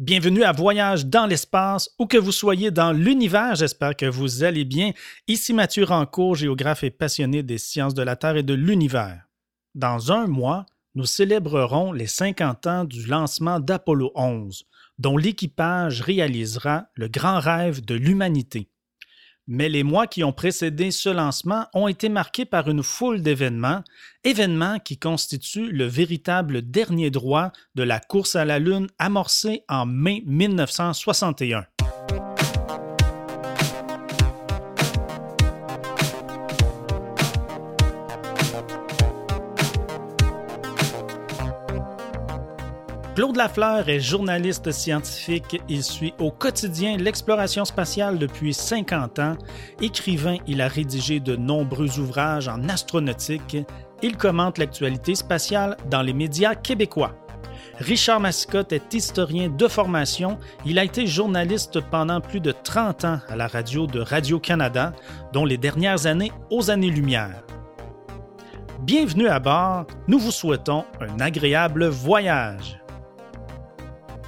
[0.00, 4.64] Bienvenue à Voyage dans l'espace, où que vous soyez dans l'univers, j'espère que vous allez
[4.64, 4.92] bien.
[5.28, 9.28] Ici Mathieu Rancourt, géographe et passionné des sciences de la Terre et de l'univers.
[9.74, 14.64] Dans un mois, nous célébrerons les 50 ans du lancement d'Apollo 11,
[14.96, 18.70] dont l'équipage réalisera le grand rêve de l'humanité.
[19.52, 23.82] Mais les mois qui ont précédé ce lancement ont été marqués par une foule d'événements,
[24.22, 29.86] événements qui constituent le véritable dernier droit de la course à la Lune amorcée en
[29.86, 31.64] mai 1961.
[43.16, 45.60] Claude Lafleur est journaliste scientifique.
[45.68, 49.36] Il suit au quotidien l'exploration spatiale depuis 50 ans.
[49.80, 53.56] Écrivain, il a rédigé de nombreux ouvrages en astronautique.
[54.00, 57.16] Il commente l'actualité spatiale dans les médias québécois.
[57.78, 60.38] Richard Mascotte est historien de formation.
[60.64, 64.92] Il a été journaliste pendant plus de 30 ans à la radio de Radio-Canada,
[65.32, 67.42] dont les dernières années aux années-lumière.
[68.82, 69.86] Bienvenue à bord.
[70.08, 72.79] Nous vous souhaitons un agréable voyage.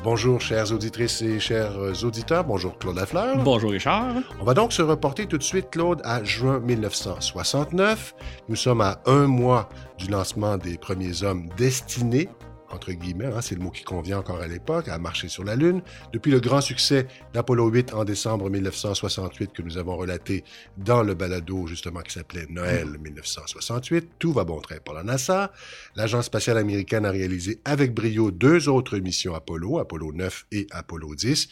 [0.05, 2.43] Bonjour, chères auditrices et chers auditeurs.
[2.43, 3.37] Bonjour, Claude Lafleur.
[3.39, 4.15] Bonjour, Richard.
[4.41, 8.13] On va donc se reporter tout de suite, Claude, à juin 1969.
[8.49, 12.29] Nous sommes à un mois du lancement des premiers hommes destinés
[12.73, 15.57] entre guillemets, hein, c'est le mot qui convient encore à l'époque, à marcher sur la
[15.57, 15.83] Lune.
[16.13, 20.45] Depuis le grand succès d'Apollo 8 en décembre 1968 que nous avons relaté
[20.77, 25.53] dans le balado justement qui s'appelait Noël 1968, tout va bon train pour la NASA.
[25.97, 31.15] L'Agence spatiale américaine a réalisé avec brio deux autres missions Apollo, Apollo 9 et Apollo
[31.15, 31.49] 10.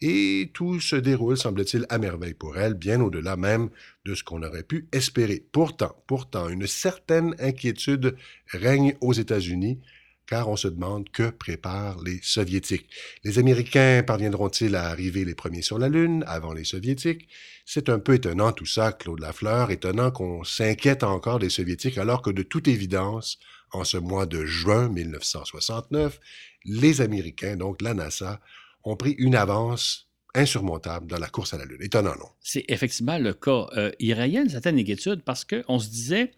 [0.00, 3.70] Et tout se déroule, semble-t-il, à merveille pour elle, bien au-delà même
[4.04, 5.44] de ce qu'on aurait pu espérer.
[5.52, 8.16] Pourtant, pourtant, une certaine inquiétude
[8.52, 9.78] règne aux États-Unis
[10.26, 12.88] car on se demande que préparent les Soviétiques.
[13.24, 17.28] Les Américains parviendront-ils à arriver les premiers sur la Lune avant les Soviétiques?
[17.66, 22.22] C'est un peu étonnant tout ça, Claude Lafleur, étonnant qu'on s'inquiète encore des Soviétiques alors
[22.22, 23.38] que de toute évidence,
[23.72, 26.20] en ce mois de juin 1969,
[26.64, 28.40] les Américains, donc la NASA,
[28.84, 31.80] ont pris une avance insurmontable dans la course à la Lune.
[31.80, 32.28] Étonnant, non?
[32.40, 33.66] C'est effectivement le cas.
[33.76, 36.32] Euh, il y a une certaine inquiétude parce qu'on se disait,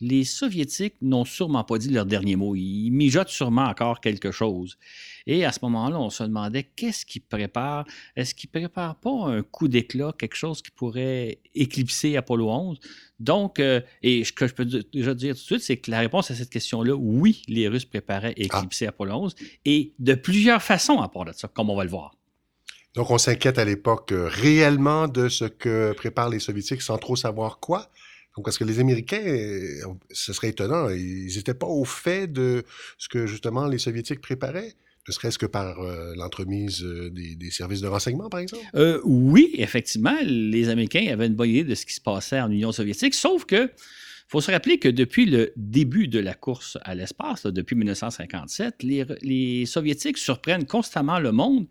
[0.00, 2.54] les Soviétiques n'ont sûrement pas dit leur dernier mot.
[2.54, 4.78] Ils mijotent sûrement encore quelque chose.
[5.26, 7.84] Et à ce moment-là, on se demandait qu'est-ce qu'ils préparent.
[8.14, 12.80] Est-ce qu'ils préparent pas un coup d'éclat, quelque chose qui pourrait éclipser Apollo 11?
[13.18, 16.00] Donc, euh, et ce que je peux déjà dire tout de suite, c'est que la
[16.00, 18.90] réponse à cette question-là, oui, les Russes préparaient à éclipser ah.
[18.90, 19.34] Apollo 11,
[19.64, 22.14] et de plusieurs façons à part de ça, comme on va le voir.
[22.94, 27.16] Donc, on s'inquiète à l'époque euh, réellement de ce que préparent les Soviétiques sans trop
[27.16, 27.90] savoir quoi.
[28.36, 29.80] Donc, parce que les Américains, euh,
[30.10, 32.64] ce serait étonnant, ils n'étaient pas au fait de
[32.98, 34.74] ce que justement les Soviétiques préparaient
[35.08, 38.64] ne serait-ce que par euh, l'entremise euh, des, services de renseignement, par exemple?
[39.04, 42.72] oui, effectivement, les Américains avaient une bonne idée de ce qui se passait en Union
[42.72, 43.70] soviétique, sauf que
[44.26, 49.06] faut se rappeler que depuis le début de la course à l'espace, depuis 1957, les,
[49.22, 51.68] les, Soviétiques surprennent constamment le monde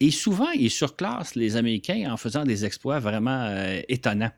[0.00, 3.54] et souvent ils surclassent les Américains en faisant des exploits vraiment
[3.90, 4.32] étonnants.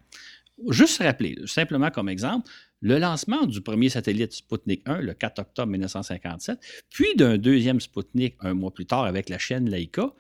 [0.69, 2.49] Juste rappeler, simplement comme exemple,
[2.81, 6.59] le lancement du premier satellite Sputnik 1 le 4 octobre 1957,
[6.91, 10.13] puis d'un deuxième Sputnik un mois plus tard avec la chaîne Laika,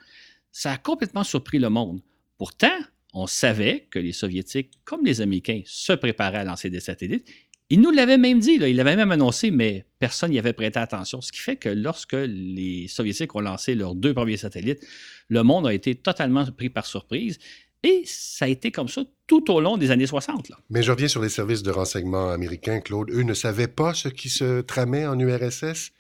[0.52, 2.00] ça a complètement surpris le monde.
[2.38, 2.76] Pourtant,
[3.14, 7.26] on savait que les Soviétiques, comme les Américains, se préparaient à lancer des satellites.
[7.69, 11.20] Ils nous l'avaient même dit, ils l'avaient même annoncé, mais personne n'y avait prêté attention.
[11.20, 14.84] Ce qui fait que lorsque les Soviétiques ont lancé leurs deux premiers satellites,
[15.28, 17.38] le monde a été totalement pris par surprise.
[17.84, 20.48] Et ça a été comme ça tout au long des années 60.
[20.48, 20.56] Là.
[20.70, 23.10] Mais je reviens sur les services de renseignement américains, Claude.
[23.10, 25.93] Eux ne savaient pas ce qui se tramait en URSS.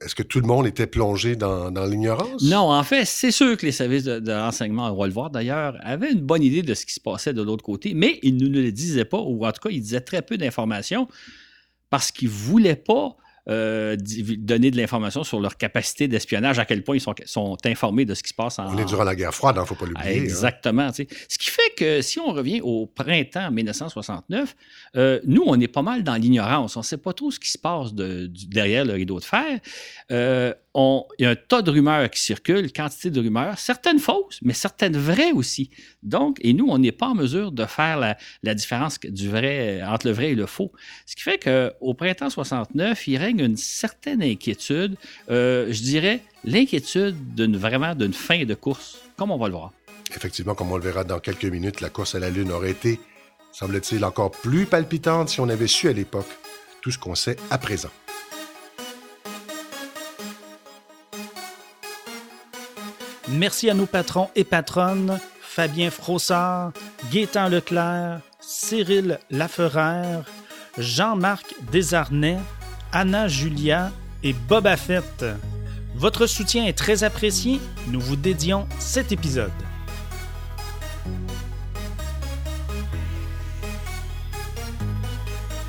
[0.00, 2.42] Est-ce que tout le monde était plongé dans, l'ignorance?
[2.42, 5.76] Non, en fait, c'est sûr que les services de, renseignement, on va le voir d'ailleurs,
[5.80, 8.48] avaient une bonne idée de ce qui se passait de l'autre côté, mais ils ne
[8.48, 11.06] le disaient pas, ou en tout cas, ils disaient très peu d'informations
[11.88, 13.16] parce qu'ils ne voulaient pas
[13.48, 13.96] euh,
[14.38, 18.14] donner de l'information sur leur capacité d'espionnage, à quel point ils sont, sont, informés de
[18.14, 18.74] ce qui se passe en.
[18.74, 20.18] On est durant la guerre froide, il hein, ne faut pas l'oublier.
[20.18, 20.22] Hein.
[20.22, 20.90] Exactement.
[20.92, 24.56] Ce qui fait que si on revient au printemps 1969,
[24.96, 26.76] euh, nous, on est pas mal dans l'ignorance.
[26.76, 29.60] On ne sait pas trop ce qui se passe de, derrière le rideau de fer.
[30.10, 34.38] Euh, il y a un tas de rumeurs qui circulent, quantité de rumeurs, certaines fausses,
[34.42, 35.70] mais certaines vraies aussi.
[36.02, 37.98] Donc, et nous, on n'est pas en mesure de faire
[38.42, 40.72] la, différence du vrai, entre le vrai et le faux.
[41.06, 44.96] Ce qui fait qu'au printemps 69, il règne une certaine inquiétude,
[45.30, 49.72] euh, je dirais l'inquiétude d'une vraiment d'une fin de course, comme on va le voir.
[50.14, 53.00] Effectivement, comme on le verra dans quelques minutes, la course à la Lune aurait été,
[53.52, 56.28] semble-t-il, encore plus palpitante si on avait su à l'époque
[56.80, 57.90] tout ce qu'on sait à présent.
[63.28, 66.72] Merci à nos patrons et patronnes, Fabien Frossard,
[67.10, 70.24] Gaétan Leclerc, Cyril Laferrère,
[70.78, 72.38] Jean-Marc Desarnais,
[72.92, 73.92] Anna Julia
[74.22, 75.24] et Boba Fett.
[75.94, 77.60] Votre soutien est très apprécié.
[77.88, 79.50] Nous vous dédions cet épisode.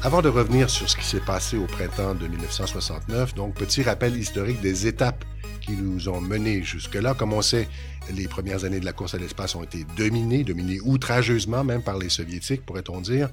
[0.03, 4.15] Avant de revenir sur ce qui s'est passé au printemps de 1969, donc petit rappel
[4.15, 5.25] historique des étapes
[5.59, 7.13] qui nous ont menés jusque-là.
[7.13, 7.67] Comme on sait,
[8.13, 11.97] les premières années de la course à l'espace ont été dominées, dominées outrageusement même par
[11.97, 13.29] les soviétiques, pourrait-on dire.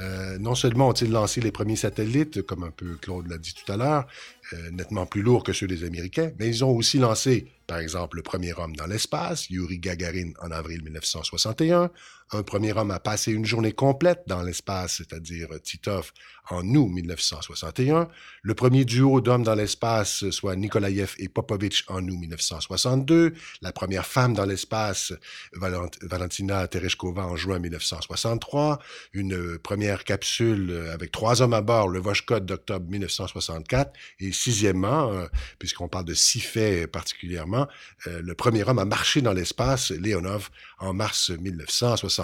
[0.00, 3.70] Euh, non seulement ont-ils lancé les premiers satellites, comme un peu Claude l'a dit tout
[3.70, 4.06] à l'heure,
[4.52, 8.16] euh, nettement plus lourds que ceux des Américains, mais ils ont aussi lancé, par exemple,
[8.16, 11.90] le premier homme dans l'espace, Yuri Gagarin, en avril 1961.
[12.34, 16.10] Un premier homme a passé une journée complète dans l'espace, c'est-à-dire Titov,
[16.50, 18.08] en août 1961.
[18.42, 23.34] Le premier duo d'hommes dans l'espace, soit Nikolaev et Popovich, en août 1962.
[23.62, 25.12] La première femme dans l'espace,
[25.52, 28.80] Valentina Tereshkova, en juin 1963.
[29.12, 33.92] Une première capsule avec trois hommes à bord, le Voskhod d'octobre 1964.
[34.18, 35.26] Et sixièmement, euh,
[35.60, 37.68] puisqu'on parle de six faits particulièrement,
[38.08, 41.30] euh, le premier homme à marcher dans l'espace, Leonov, en mars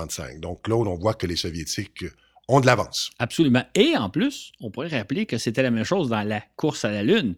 [0.01, 0.41] 1965.
[0.41, 2.05] Donc, Claude, on voit que les Soviétiques
[2.49, 3.11] ont de l'avance.
[3.19, 3.65] Absolument.
[3.75, 6.91] Et en plus, on pourrait rappeler que c'était la même chose dans la course à
[6.91, 7.35] la Lune,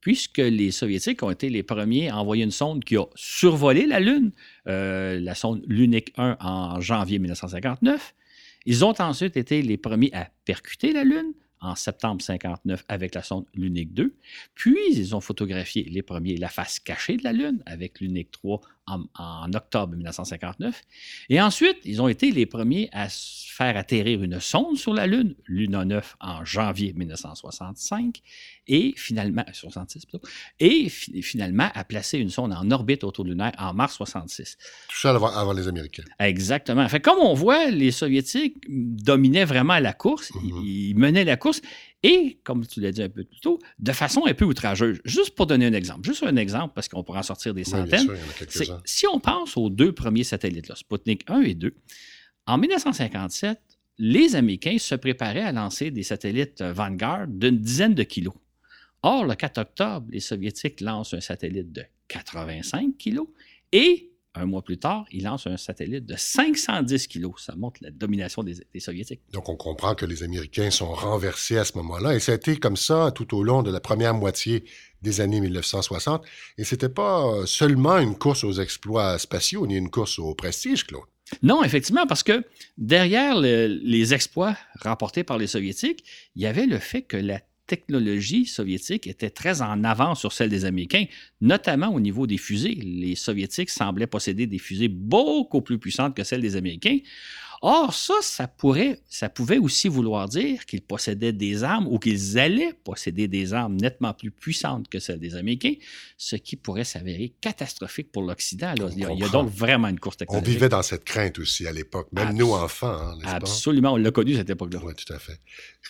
[0.00, 4.00] puisque les Soviétiques ont été les premiers à envoyer une sonde qui a survolé la
[4.00, 4.32] Lune,
[4.66, 8.14] euh, la sonde Lunik 1 en janvier 1959.
[8.66, 13.22] Ils ont ensuite été les premiers à percuter la Lune en septembre 59 avec la
[13.22, 14.14] sonde Lunik 2.
[14.54, 18.60] Puis, ils ont photographié les premiers la face cachée de la Lune avec Lunik 3
[18.88, 20.82] en, octobre 1959.
[21.28, 25.34] Et ensuite, ils ont été les premiers à faire atterrir une sonde sur la Lune,
[25.46, 28.22] Luna 9, en janvier 1965,
[28.68, 30.06] et finalement, 66
[30.60, 34.56] et finalement à placer une sonde en orbite autour lunaire en mars 66.
[34.88, 36.04] Tout ça avant, les Américains.
[36.18, 36.86] Exactement.
[36.88, 40.64] Fait, comme on voit, les Soviétiques dominaient vraiment la course, mm-hmm.
[40.64, 41.60] ils menaient la course,
[42.02, 45.00] et, comme tu l'as dit un peu plus tôt, de façon un peu outrageuse.
[45.04, 48.08] Juste pour donner un exemple, juste un exemple, parce qu'on pourra en sortir des centaines.
[48.84, 51.74] si on pense aux deux premiers satellites, là, Sputnik 1 et 2,
[52.46, 53.58] en 1957,
[53.98, 58.34] les Américains se préparaient à lancer des satellites Vanguard d'une dizaine de kilos.
[59.10, 63.26] Or, le 4 octobre, les Soviétiques lancent un satellite de 85 kilos
[63.72, 67.32] et un mois plus tard, il lance un satellite de 510 kilos.
[67.38, 69.22] Ça montre la domination des, Soviétiques.
[69.32, 72.16] Donc, on comprend que les Américains sont renversés à ce moment-là.
[72.16, 74.64] Et ça a été comme ça tout au long de la première moitié
[75.00, 76.26] des années 1960.
[76.58, 81.04] Et c'était pas seulement une course aux exploits spatiaux, ni une course au prestige, Claude.
[81.42, 82.44] Non, effectivement, parce que
[82.76, 86.04] derrière les exploits rapportés par les Soviétiques,
[86.36, 90.48] il y avait le fait que la technologie soviétique était très en avance sur celle
[90.48, 91.04] des Américains,
[91.40, 92.74] notamment au niveau des fusées.
[92.74, 96.98] Les Soviétiques semblaient posséder des fusées beaucoup plus puissantes que celles des Américains.
[97.60, 102.38] Or, ça, ça, pourrait, ça pouvait aussi vouloir dire qu'ils possédaient des armes ou qu'ils
[102.38, 105.74] allaient posséder des armes nettement plus puissantes que celles des Américains,
[106.16, 108.74] ce qui pourrait s'avérer catastrophique pour l'Occident.
[108.96, 110.48] Il, y a donc vraiment une course technologique.
[110.48, 112.96] On vivait dans cette crainte aussi à l'époque, même nous enfants.
[112.96, 114.80] Hein, absolument, on l'a connu cette époque-là.
[114.84, 115.40] Oui, tout à fait.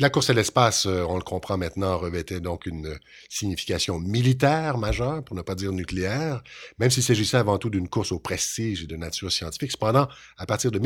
[0.00, 2.99] La course à l'espace, euh, on le comprend maintenant, revêtait donc une
[3.29, 6.43] signification militaire majeure, pour ne pas dire nucléaire,
[6.79, 9.72] même s'il s'agissait avant tout d'une course au prestige et de nature scientifique.
[9.72, 10.79] Cependant, à partir de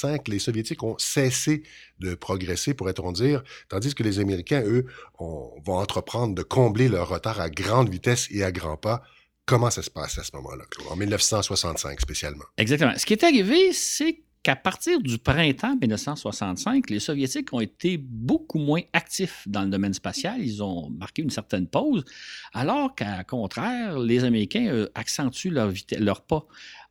[0.00, 1.62] 1965, les Soviétiques ont cessé
[1.98, 4.86] de progresser, pourrait-on dire, tandis que les Américains, eux,
[5.18, 9.02] vont entreprendre de combler leur retard à grande vitesse et à grands pas.
[9.46, 12.44] Comment ça se passe à ce moment-là, En 1965 spécialement.
[12.56, 12.92] Exactement.
[12.96, 18.58] Ce qui est arrivé, c'est qu'à partir du printemps 1965, les Soviétiques ont été beaucoup
[18.58, 20.40] moins actifs dans le domaine spatial.
[20.40, 22.04] Ils ont marqué une certaine pause,
[22.54, 26.46] alors qu'à contraire, les Américains accentuent leur, leur pas.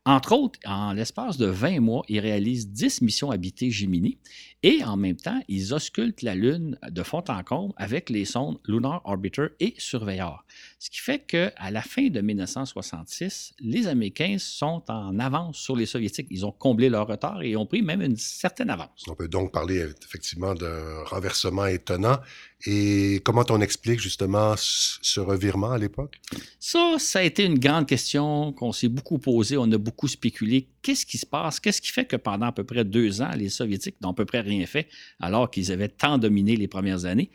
[0.06, 4.18] Entre autres, en l'espace de 20 mois, ils réalisent 10 missions habitées Gemini
[4.62, 8.58] et en même temps, ils auscultent la Lune de fond en comble avec les sondes
[8.66, 10.44] Lunar Orbiter et Surveyor.
[10.78, 15.86] Ce qui fait qu'à la fin de 1966, les Américains sont en avance sur les
[15.86, 16.26] Soviétiques.
[16.30, 19.04] Ils ont comblé leur retard et ont pris même une certaine avance.
[19.08, 22.18] On peut donc parler effectivement d'un renversement étonnant.
[22.66, 26.20] Et comment on explique justement ce revirement à l'époque?
[26.58, 29.56] Ça, ça a été une grande question qu'on s'est beaucoup posée.
[29.56, 30.68] On a beaucoup spéculé.
[30.82, 31.60] Qu'est-ce qui se passe?
[31.60, 34.24] Qu'est-ce qui fait que pendant à peu près deux ans, les Soviétiques n'ont à peu
[34.24, 34.88] près rien fait
[35.20, 37.30] alors qu'ils avaient tant dominé les premières années?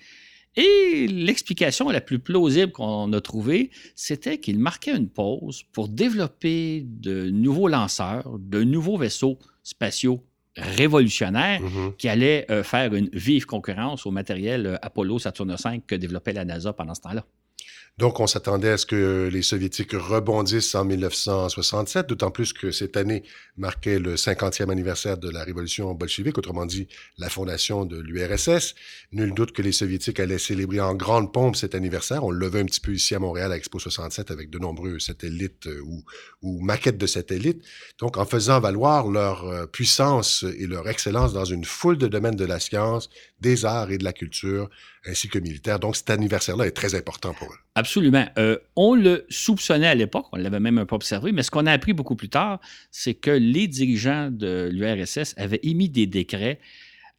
[0.58, 6.86] Et l'explication la plus plausible qu'on a trouvée, c'était qu'ils marquaient une pause pour développer
[6.86, 10.24] de nouveaux lanceurs, de nouveaux vaisseaux spatiaux
[10.56, 11.96] révolutionnaire mm-hmm.
[11.98, 16.32] qui allait euh, faire une vive concurrence au matériel euh, Apollo Saturne V que développait
[16.32, 17.26] la NASA pendant ce temps-là.
[17.98, 22.98] Donc, on s'attendait à ce que les Soviétiques rebondissent en 1967, d'autant plus que cette
[22.98, 23.24] année
[23.56, 28.76] marquait le 50e anniversaire de la révolution bolchevique, autrement dit la fondation de l'URSS.
[29.14, 32.26] Nul doute que les Soviétiques allaient célébrer en grande pompe cet anniversaire.
[32.26, 35.00] On le levait un petit peu ici à Montréal à Expo 67 avec de nombreux
[35.00, 35.82] satellites euh,
[36.42, 37.64] ou, maquettes de satellites.
[38.00, 42.36] Donc, en faisant valoir leur euh, puissance et leur excellence dans une foule de domaines
[42.36, 43.10] de la science,
[43.42, 44.70] des arts et de la culture,
[45.06, 45.80] ainsi que militaire.
[45.80, 47.58] Donc, cet anniversaire-là est très important pour eux.
[47.76, 48.26] Absolument.
[48.38, 51.66] Euh, on le soupçonnait à l'époque, on l'avait même un peu observé, mais ce qu'on
[51.66, 52.60] a appris beaucoup plus tard,
[52.92, 56.60] c'est que les dirigeants de l'URSS avaient émis des décrets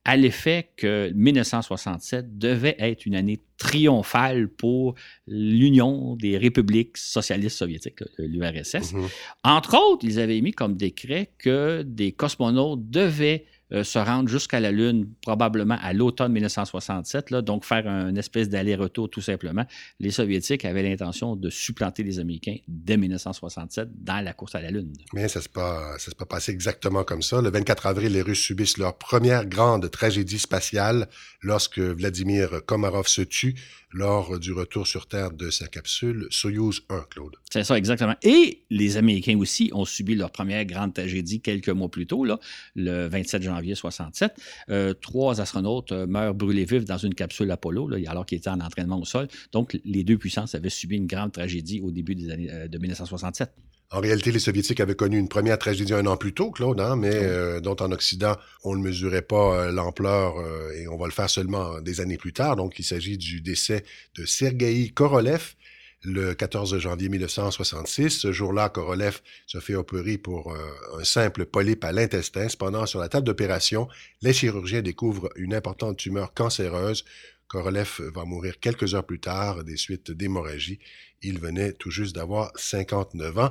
[0.06, 4.94] à l'effet que 1967 devait être une année triomphale pour
[5.26, 8.92] l'Union des républiques socialistes soviétiques, l'URSS.
[8.92, 9.10] Mm-hmm.
[9.42, 14.60] Entre autres, ils avaient émis comme décret que des cosmonautes devaient euh, se rendre jusqu'à
[14.60, 19.64] la Lune probablement à l'automne 1967, là, donc faire un espèce d'aller-retour tout simplement.
[19.98, 24.70] Les Soviétiques avaient l'intention de supplanter les Américains dès 1967 dans la course à la
[24.70, 24.92] Lune.
[25.12, 27.42] Mais ça ne s'est pas, pas passé exactement comme ça.
[27.42, 31.08] Le 24 avril, les Russes subissent leur première grande tragédie spatiale
[31.42, 33.56] lorsque Vladimir Komarov se tue
[33.96, 37.34] lors du retour sur Terre de sa capsule Soyuz 1, Claude.
[37.50, 38.14] C'est ça, exactement.
[38.22, 42.26] Et les Américains aussi ont subi leur première grande tragédie quelques mois plus tôt,
[42.74, 44.34] le 27 janvier 67.
[44.68, 48.60] Euh, trois astronautes euh, meurent brûlés vifs dans une capsule Apollo, alors qu'ils étaient en
[48.60, 49.28] entraînement au sol.
[49.52, 52.76] Donc, les deux puissances avaient subi une grande tragédie au début des années euh, de
[52.76, 53.50] 1967.
[53.92, 56.96] En réalité, les Soviétiques avaient connu une première tragédie un an plus tôt, Claude, hein,
[56.96, 61.06] mais euh, dont en Occident, on ne mesurait pas euh, l'ampleur euh, et on va
[61.06, 62.56] le faire seulement des années plus tard.
[62.56, 63.84] Donc, il s'agit du décès
[64.16, 65.54] de Sergei Korolev
[66.02, 68.10] le 14 janvier 1966.
[68.10, 70.54] Ce jour-là, Korolev se fait opérer pour
[70.98, 72.48] un simple polype à l'intestin.
[72.48, 73.88] Cependant, sur la table d'opération,
[74.22, 77.04] les chirurgiens découvrent une importante tumeur cancéreuse.
[77.48, 80.78] Korolev va mourir quelques heures plus tard des suites d'hémorragie.
[81.22, 83.50] Il venait tout juste d'avoir 59 ans.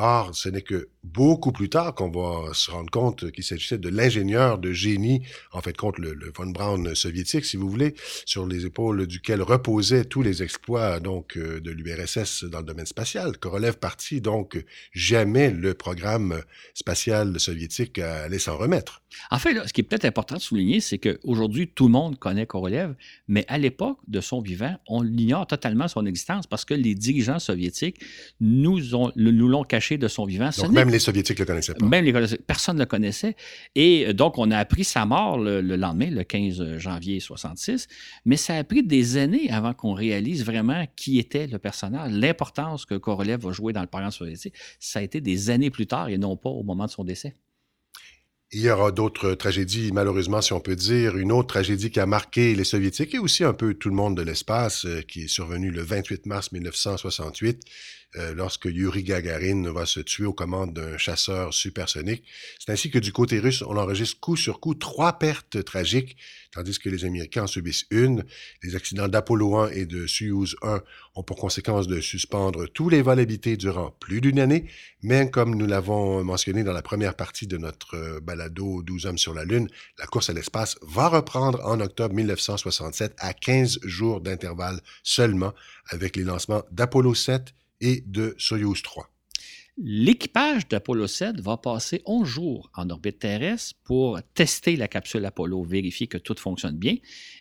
[0.00, 3.88] Or, ce n'est que beaucoup plus tard qu'on va se rendre compte qu'il s'agissait de
[3.88, 8.64] l'ingénieur de génie, en fait, contre le, von Braun soviétique, si vous voulez, sur les
[8.64, 13.38] épaules duquel reposaient tous les exploits donc euh, de l'URSS dans le domaine spatial.
[13.38, 14.62] Korolev parti, donc
[14.92, 16.42] jamais le programme
[16.74, 19.02] spatial soviétique allait s'en remettre.
[19.30, 22.46] En fait, ce qui est peut-être important de souligner, c'est qu'aujourd'hui, tout le monde connaît
[22.46, 22.94] Korolev,
[23.26, 27.38] mais à l'époque de son vivant, on ignore totalement son existence parce que les dirigeants
[27.38, 28.00] soviétiques
[28.40, 28.78] nous,
[29.16, 29.64] l'ont
[29.96, 30.50] de son vivant.
[30.58, 31.86] Donc, même les Soviétiques ne le connaissaient pas.
[31.86, 32.12] Même les,
[32.46, 33.36] personne ne le connaissait.
[33.74, 37.86] Et euh, donc, on a appris sa mort le, lendemain, le 15 janvier 66,
[38.24, 42.84] mais ça a pris des années avant qu'on réalise vraiment qui était le personnage, l'importance
[42.84, 44.54] que Korolev va jouer dans le programme soviétique.
[44.78, 47.34] Ça a été des années plus tard et non pas au moment de son décès.
[48.50, 51.18] Il y aura d'autres tragédies, malheureusement, si on peut dire.
[51.18, 54.16] Une autre tragédie qui a marqué les Soviétiques et aussi un peu tout le monde
[54.16, 57.60] de l'espace, euh, qui est survenue le 28 mars 1968.
[58.16, 62.24] Euh, lorsque Yuri Gagarin va se tuer aux commandes d'un chasseur supersonique.
[62.58, 66.16] C'est ainsi que du côté russe, on enregistre coup sur coup trois pertes tragiques,
[66.50, 68.24] tandis que les Américains en subissent une.
[68.62, 70.80] Les accidents d'Apollo 1 et de Soyuz 1
[71.16, 74.70] ont pour conséquence de suspendre tous les vols habités durant plus d'une année,
[75.02, 79.18] mais comme nous l'avons mentionné dans la première partie de notre euh, balado 12 hommes
[79.18, 84.22] sur la Lune, la course à l'espace va reprendre en octobre 1967 à 15 jours
[84.22, 85.52] d'intervalle seulement
[85.90, 89.10] avec les lancements d'Apollo 7 et de Soyuz 3.
[89.80, 95.62] L'équipage d'Apollo 7 va passer 11 jours en orbite terrestre pour tester la capsule Apollo,
[95.62, 96.96] vérifier que tout fonctionne bien.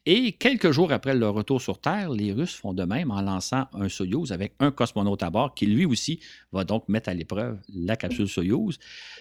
[0.06, 3.66] Et quelques jours après leur retour sur Terre, les Russes font de même en lançant
[3.74, 6.20] un Soyuz avec un cosmonaute à bord qui lui aussi
[6.52, 8.78] va donc mettre à l'épreuve la capsule Soyuz.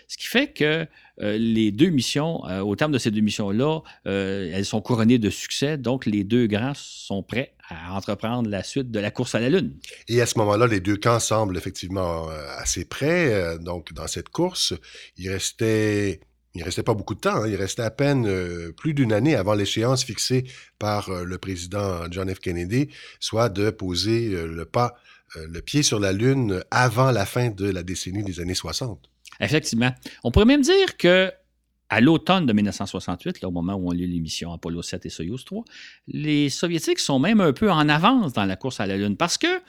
[0.08, 0.86] Ce qui fait que
[1.22, 5.18] euh, les deux missions, euh, au terme de ces deux missions-là, euh, elles sont couronnées
[5.18, 5.78] de succès.
[5.78, 9.48] Donc les deux grands sont prêts à entreprendre la suite de la course à la
[9.48, 9.76] Lune.
[10.08, 13.32] Et à ce moment-là, les deux camps semblent effectivement euh, assez près.
[13.32, 14.74] Euh, donc, dans cette course,
[15.16, 16.20] il restait
[16.54, 17.42] il restait pas beaucoup de temps.
[17.42, 17.48] Hein.
[17.48, 20.44] Il restait à peine euh, plus d'une année avant l'échéance fixée
[20.78, 22.38] par le président John F.
[22.38, 22.88] Kennedy,
[23.20, 24.94] soit de poser le pas,
[25.34, 29.10] le pied sur la Lune avant la fin de la décennie des années 60.
[29.40, 29.92] Effectivement.
[30.24, 31.30] On pourrait même dire que
[31.88, 35.44] à l'automne de 1968, là, au moment où on lit l'émission Apollo 7 et Soyuz
[35.44, 35.64] 3,
[36.08, 39.38] les Soviétiques sont même un peu en avance dans la course à la Lune parce
[39.38, 39.60] que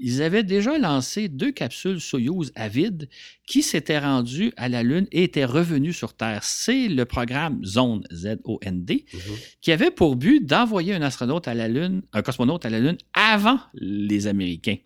[0.00, 3.08] ils avaient déjà lancé deux capsules Soyuz à vide
[3.46, 6.42] qui s'étaient rendues à la Lune et étaient revenus sur Terre.
[6.42, 9.20] C'est le programme Zone, Z-O-N-D, mhm.
[9.60, 12.98] qui avait pour but d'envoyer un astronaute à la Lune, un cosmonaute à la Lune
[13.14, 14.76] avant les Américains.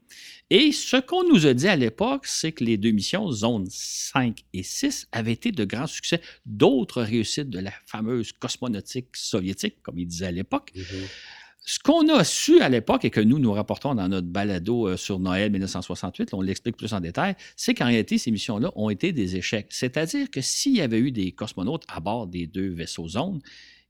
[0.51, 4.45] Et ce qu'on nous a dit à l'époque, c'est que les deux missions, Zone 5
[4.55, 6.23] et 6, avaient été de grands succès.
[6.47, 10.73] D'autres réussites de la fameuse cosmonautique soviétique, comme ils disaient à l'époque.
[10.75, 10.85] Mhm.
[11.71, 14.97] Ce qu'on a su à l'époque et que nous nous rapportons dans notre balado euh,
[14.97, 19.13] sur Noël 1968, on l'explique plus en détail, c'est qu'en réalité, ces missions-là ont été
[19.13, 19.67] des échecs.
[19.69, 23.41] C'est-à-dire que s'il y avait eu des cosmonautes à bord des deux vaisseaux zones,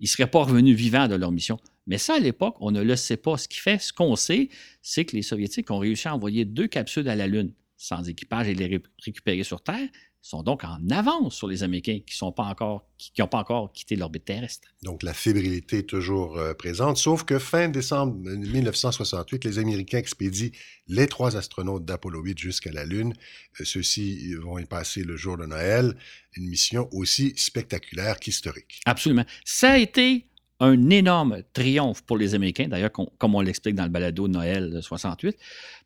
[0.00, 1.60] ils ne seraient pas revenus vivants de leur mission.
[1.88, 3.36] Mais ça, à l'époque, on ne le sait pas.
[3.36, 4.50] Ce qui fait, ce qu'on sait,
[4.82, 8.48] c'est que les Soviétiques ont réussi à envoyer deux capsules à la Lune sans équipage
[8.48, 9.88] et les récupérer sur Terre
[10.20, 13.96] sont donc en avance sur les Américains qui n'ont pas, encore, qui, pas encore quitté
[13.96, 14.68] l'orbite terrestre.
[14.82, 20.50] Donc la fébrilité est toujours euh, présente, sauf que fin décembre 1968, les Américains expédient
[20.88, 23.14] les trois astronautes d'Apollo 8 jusqu'à la Lune.
[23.60, 25.96] Euh, ceux-ci vont y passer le jour de Noël,
[26.36, 28.80] une mission aussi spectaculaire qu'historique.
[28.86, 29.24] Absolument.
[29.44, 30.26] Ça a été
[30.60, 34.70] un énorme triomphe pour les Américains, d'ailleurs, comme on l'explique dans le balado de Noël
[34.70, 35.36] de 68,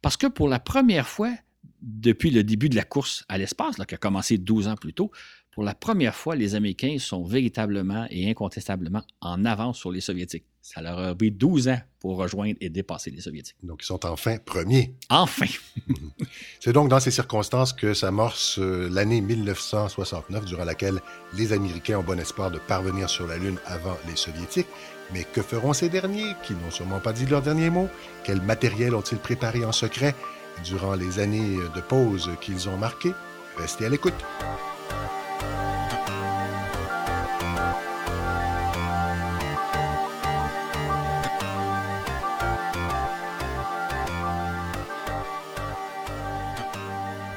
[0.00, 1.32] parce que pour la première fois,
[1.82, 5.10] depuis le début de la course à l'espace, qui a commencé 12 ans plus tôt,
[5.50, 10.46] pour la première fois, les Américains sont véritablement et incontestablement en avance sur les Soviétiques.
[10.62, 13.56] Ça leur a pris 12 ans pour rejoindre et dépasser les Soviétiques.
[13.62, 14.94] Donc, ils sont enfin premiers.
[15.10, 15.46] Enfin!
[16.60, 21.00] C'est donc dans ces circonstances que s'amorce euh, l'année 1969, durant laquelle
[21.36, 24.68] les Américains ont bon espoir de parvenir sur la Lune avant les Soviétiques.
[25.12, 27.88] Mais que feront ces derniers, qui n'ont sûrement pas dit leur dernier mot?
[28.24, 30.14] Quel matériel ont-ils préparé en secret?
[30.64, 33.14] durant les années de pause qu'ils ont marquées?
[33.56, 34.14] Restez à l'écoute.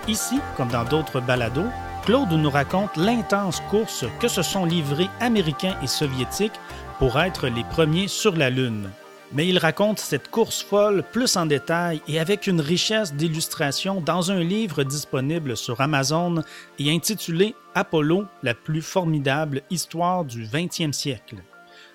[0.07, 1.69] Ici, comme dans d'autres balados,
[2.05, 6.59] Claude nous raconte l'intense course que se sont livrés Américains et Soviétiques
[6.99, 8.89] pour être les premiers sur la Lune
[9.35, 14.31] mais il raconte cette course folle plus en détail et avec une richesse d'illustrations dans
[14.31, 16.41] un livre disponible sur Amazon
[16.79, 21.37] et intitulé Apollo, la plus formidable histoire du 20e siècle.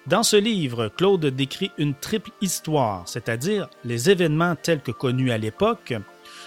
[0.07, 5.39] Dans ce livre, Claude décrit une triple histoire, c'est-à-dire les événements tels que connus à
[5.39, 5.95] l'époque,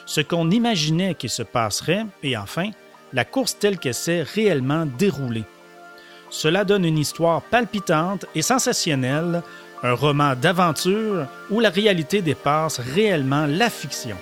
[0.05, 2.71] ce qu'on imaginait qu'il se passerait et enfin,
[3.13, 5.45] la course telle qu'elle s'est réellement déroulée.
[6.29, 9.43] Cela donne une histoire palpitante et sensationnelle
[9.83, 14.15] un roman d'aventure où la réalité dépasse réellement la fiction.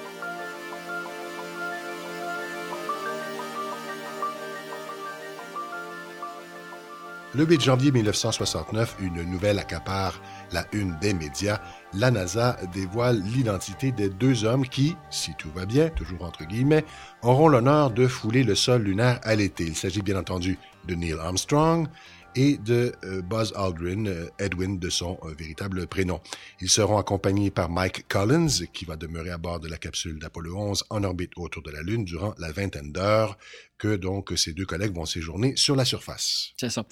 [7.33, 11.61] Le 8 janvier 1969, une nouvelle accapare la une des médias.
[11.93, 16.83] La NASA dévoile l'identité des deux hommes qui, si tout va bien, toujours entre guillemets,
[17.21, 19.63] auront l'honneur de fouler le sol lunaire à l'été.
[19.63, 21.87] Il s'agit bien entendu de Neil Armstrong,
[22.35, 26.19] et de euh, Buzz Aldrin, euh, Edwin de son euh, véritable prénom.
[26.61, 30.57] Ils seront accompagnés par Mike Collins, qui va demeurer à bord de la capsule d'Apollo
[30.57, 33.37] 11 en orbite autour de la Lune durant la vingtaine d'heures
[33.77, 36.51] que donc ces deux collègues vont séjourner sur la surface.
[36.57, 36.85] C'est ça.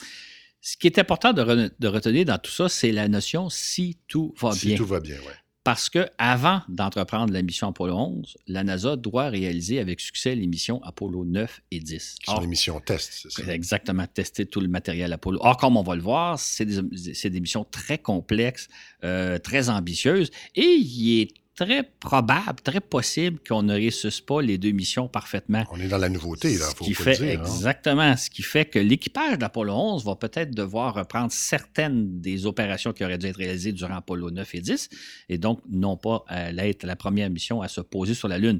[0.61, 4.33] Ce qui est important de, de retenir dans tout ça, c'est la notion si tout
[4.39, 4.59] va bien.
[4.59, 9.29] Si tout va bien, oui parce qu'avant d'entreprendre la mission Apollo 11, la NASA doit
[9.29, 12.15] réaliser avec succès les missions Apollo 9 et 10.
[12.23, 13.53] Qui sont les missions test, c'est ça?
[13.53, 15.39] Exactement, tester tout le matériel Apollo.
[15.41, 18.69] Or, comme on va le voir, c'est des, des, missions très complexes,
[19.03, 24.57] euh, très ambitieuses, et il est très probable, très possible qu'on ne réussisse pas les
[24.57, 25.65] deux missions parfaitement.
[25.71, 27.43] On est dans la nouveauté, là, faut qui fait, dire, hein.
[27.43, 28.15] Exactement.
[28.15, 33.03] Ce qui fait que l'équipage d'Apollo 11 va peut-être devoir reprendre certaines des opérations qui
[33.03, 34.89] auraient dû être réalisées durant Apollo 9 et 10,
[35.27, 38.59] et donc non pas être la première mission à se poser sur la Lune.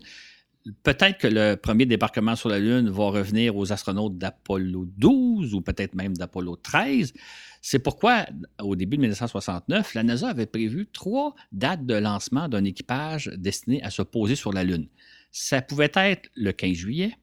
[0.84, 5.62] Peut-être que le premier débarquement sur la Lune va revenir aux astronautes d'Apollo 12 ou
[5.62, 7.14] peut-être même d'Apollo 13.
[7.62, 8.26] C'est pourquoi,
[8.62, 13.84] au début de 1969, la NASA avait prévu trois dates de lancement d'un équipage destiné
[13.84, 14.88] à se poser sur la Lune.
[15.32, 17.14] Ça pouvait être le 15 juillet,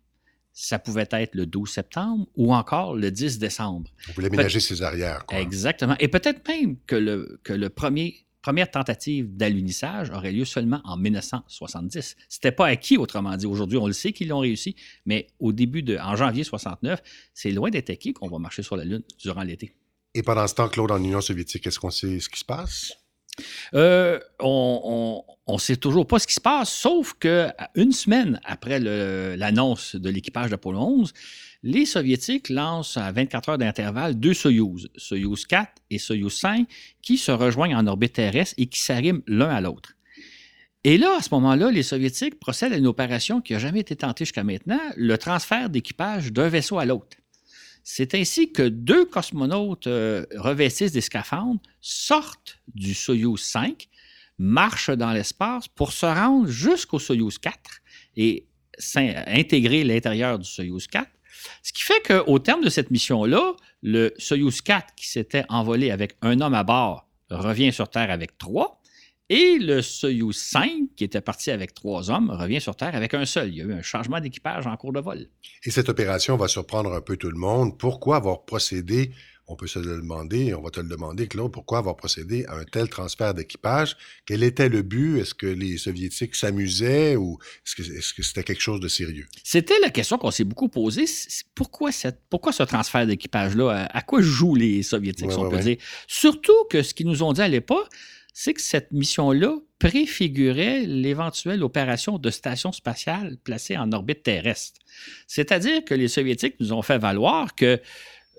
[0.53, 3.91] ça pouvait être le 12 septembre ou encore le 10 décembre.
[4.07, 5.27] Vous voulez ménager ses arrières.
[5.27, 5.39] Quoi.
[5.39, 5.97] Exactement.
[5.99, 10.97] Et peut-être même que le, que le premier première tentative d'alunissage aurait lieu seulement en
[10.97, 12.15] 1970.
[12.29, 13.45] C'était pas acquis, autrement dit.
[13.45, 17.03] Aujourd'hui, on le sait qu'ils l'ont réussi, mais au début de, en janvier 69,
[17.35, 19.75] c'est loin d'être acquis qu'on va marcher sur la Lune durant l'été.
[20.17, 22.95] Et pendant ce temps, Claude, en Union soviétique, est-ce qu'on sait ce qui se passe?
[23.75, 28.81] Euh, on ne sait toujours pas ce qui se passe, sauf que une semaine après
[28.81, 31.13] l'annonce de l'équipage d'Apollo 11,
[31.63, 36.67] les Soviétiques lancent à 24 heures d'intervalle deux Soyouz, Soyouz 4 et Soyouz 5,
[37.03, 39.93] qui se rejoignent en orbite terrestre et qui s'arriment l'un à l'autre.
[40.85, 43.97] Et là, à ce moment-là, les Soviétiques procèdent à une opération qui n'a jamais été
[43.97, 47.19] tentée jusqu'à maintenant, le transfert d'équipage d'un vaisseau à l'autre.
[47.89, 53.89] C'est ainsi que deux cosmonautes euh, revêtissent des scaphandres, sortent du Soyouz 5,
[54.41, 57.57] marchent dans l'espace pour se rendre jusqu'au Soyouz 4
[58.17, 58.45] et
[59.29, 61.09] intégrer l'intérieur du Soyouz 4.
[61.63, 66.17] Ce qui fait qu'au terme de cette mission-là, le Soyouz 4, qui s'était envolé avec
[66.23, 68.76] un homme à bord, revient sur Terre avec trois,
[69.29, 73.27] Et le Soyuz 5, qui était parti avec trois hommes, revient sur Terre avec un
[73.27, 73.49] seul.
[73.49, 75.27] Il y a eu un changement d'équipage en cours de vol.
[75.65, 77.77] Et cette opération va surprendre un peu tout le monde.
[77.77, 79.11] Pourquoi avoir procédé
[79.49, 82.57] on peut se le demander, on va te le demander, Claude, pourquoi avoir procédé à
[82.57, 83.97] un tel transfert d'équipage?
[84.27, 85.21] Quel était le but?
[85.21, 89.29] Est-ce que les Soviétiques s'amusaient ou est-ce que c'était quelque chose de sérieux?
[89.45, 91.05] C'était la question qu'on s'est beaucoup posée.
[91.55, 93.87] Pourquoi, cette, pourquoi ce transfert d'équipage-là?
[93.93, 95.77] À, quoi jouent les Soviétiques, si on peut dire?
[96.09, 97.89] Surtout que ce qu'ils nous ont dit à l'époque,
[98.39, 104.79] c'est que cette mission-là préfigurait l'éventuelle opération de station spatiale placée en orbite terrestre.
[105.27, 107.81] C'est-à-dire que les Soviétiques nous ont fait valoir que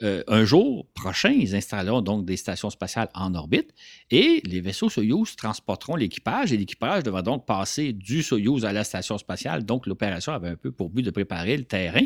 [0.03, 3.73] euh, un jour prochain, ils installeront donc des stations spatiales en orbite
[4.11, 8.83] et les vaisseaux Soyuz transporteront l'équipage et l'équipage devra donc passer du Soyuz à la
[8.83, 9.65] station spatiale.
[9.65, 12.05] Donc, l'opération avait un peu pour but de préparer le terrain.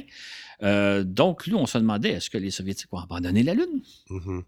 [0.64, 3.82] Euh, donc, nous, on se demandait est-ce que les Soviétiques vont abandonner la Lune?
[4.10, 4.44] Mm-hmm.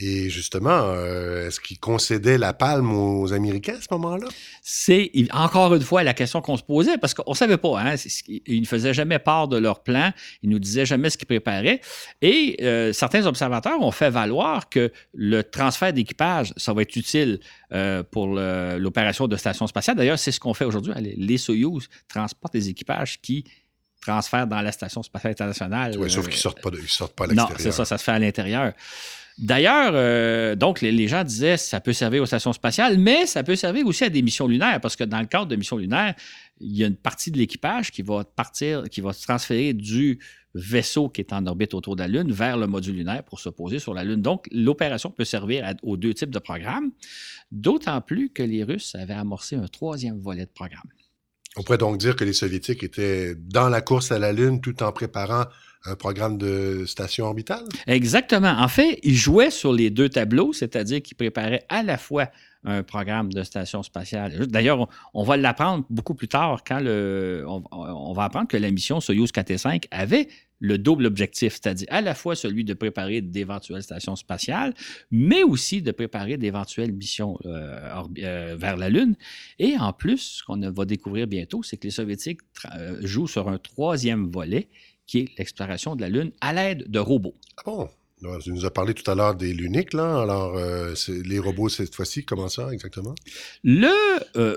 [0.00, 4.28] Et justement, euh, est-ce qu'ils concédaient la palme aux Américains à ce moment-là?
[4.62, 7.80] C'est encore une fois la question qu'on se posait parce qu'on ne savait pas.
[7.80, 7.96] Hein,
[8.46, 10.12] ils ne faisaient jamais part de leur plan.
[10.44, 11.80] Ils nous disaient jamais ce qu'ils préparaient.
[12.22, 17.40] Et euh, certains observateurs ont fait valoir que le transfert d'équipage, ça va être utile
[17.72, 19.96] euh, pour l'opération de station spatiale.
[19.96, 20.92] D'ailleurs, c'est ce qu'on fait aujourd'hui.
[20.96, 23.42] Les Soyuz transportent des équipages qui
[24.00, 25.96] transfèrent dans la station spatiale internationale.
[25.98, 27.50] Oui, sauf qu'ils ne sortent, pas sortent pas à l'extérieur.
[27.50, 28.72] Non, c'est ça, ça se fait à l'intérieur.
[29.38, 33.54] D'ailleurs, euh, donc, les, gens disaient ça peut servir aux stations spatiales, mais ça peut
[33.54, 36.14] servir aussi à des missions lunaires, parce que dans le cadre de missions lunaires,
[36.60, 40.18] il y a une partie de l'équipage qui va partir, qui va se transférer du
[40.54, 43.48] vaisseau qui est en orbite autour de la Lune vers le module lunaire pour se
[43.48, 44.22] poser sur la Lune.
[44.22, 46.90] Donc, l'opération peut servir aux deux types de programmes,
[47.52, 50.88] d'autant plus que les Russes avaient amorcé un troisième volet de programme.
[51.56, 54.82] On pourrait donc dire que les Soviétiques étaient dans la course à la Lune tout
[54.82, 55.44] en préparant
[55.84, 57.64] un programme de station orbitale?
[57.86, 58.54] Exactement.
[58.58, 62.28] En fait, ils jouaient sur les deux tableaux, c'est-à-dire qu'ils préparaient à la fois
[62.64, 64.46] un programme de station spatiale.
[64.46, 69.30] D'ailleurs, on, va l'apprendre beaucoup plus tard quand on, va apprendre que la mission Soyuz
[69.30, 70.28] 4 et 5 avait
[70.60, 74.74] le double objectif, c'est-à-dire à la fois celui de préparer d'éventuelles stations spatiales,
[75.10, 79.14] mais aussi de préparer d'éventuelles missions euh, euh, vers la Lune.
[79.58, 82.40] Et en plus, ce qu'on va découvrir bientôt, c'est que les Soviétiques
[82.76, 84.68] euh, jouent sur un troisième volet
[85.08, 87.34] qui est l'exploration de la Lune à l'aide de robots.
[87.56, 87.88] Ah bon?
[88.42, 90.22] tu nous as parlé tout à l'heure des Luniques, là.
[90.22, 90.94] Alors, euh,
[91.24, 93.14] les robots, cette fois-ci, comment ça exactement?
[93.62, 93.88] Le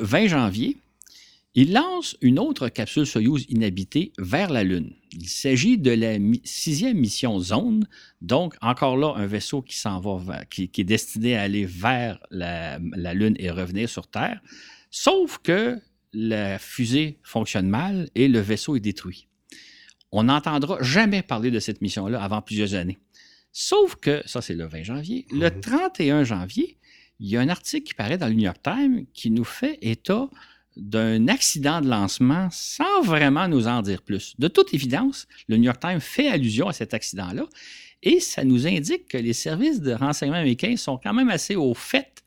[0.03, 0.77] 20 euh, janvier,
[1.53, 4.93] il lance une autre capsule Soyuz inhabitée vers la Lune.
[5.11, 7.87] Il s'agit de la sixième mission Zone,
[8.21, 12.79] donc encore là un vaisseau qui s'en va, qui, est destiné à aller vers la,
[12.95, 14.41] la, Lune et revenir sur Terre.
[14.89, 15.77] Sauf que
[16.13, 19.27] la fusée fonctionne mal et le vaisseau est détruit
[20.11, 22.99] on n'entendra jamais parler de cette mission-là avant plusieurs années.
[23.51, 26.23] Sauf que, ça c'est le 20 janvier, le 31 mhm.
[26.23, 26.77] janvier,
[27.19, 29.77] il y a un article qui paraît dans le New York Times qui nous fait
[29.81, 30.27] état
[30.77, 34.35] d'un accident de lancement sans vraiment nous en dire plus.
[34.39, 37.45] De toute évidence, le New York Times fait allusion à cet accident-là
[38.03, 41.73] et ça nous indique que les services de renseignement américains sont quand même assez au
[41.73, 42.20] fait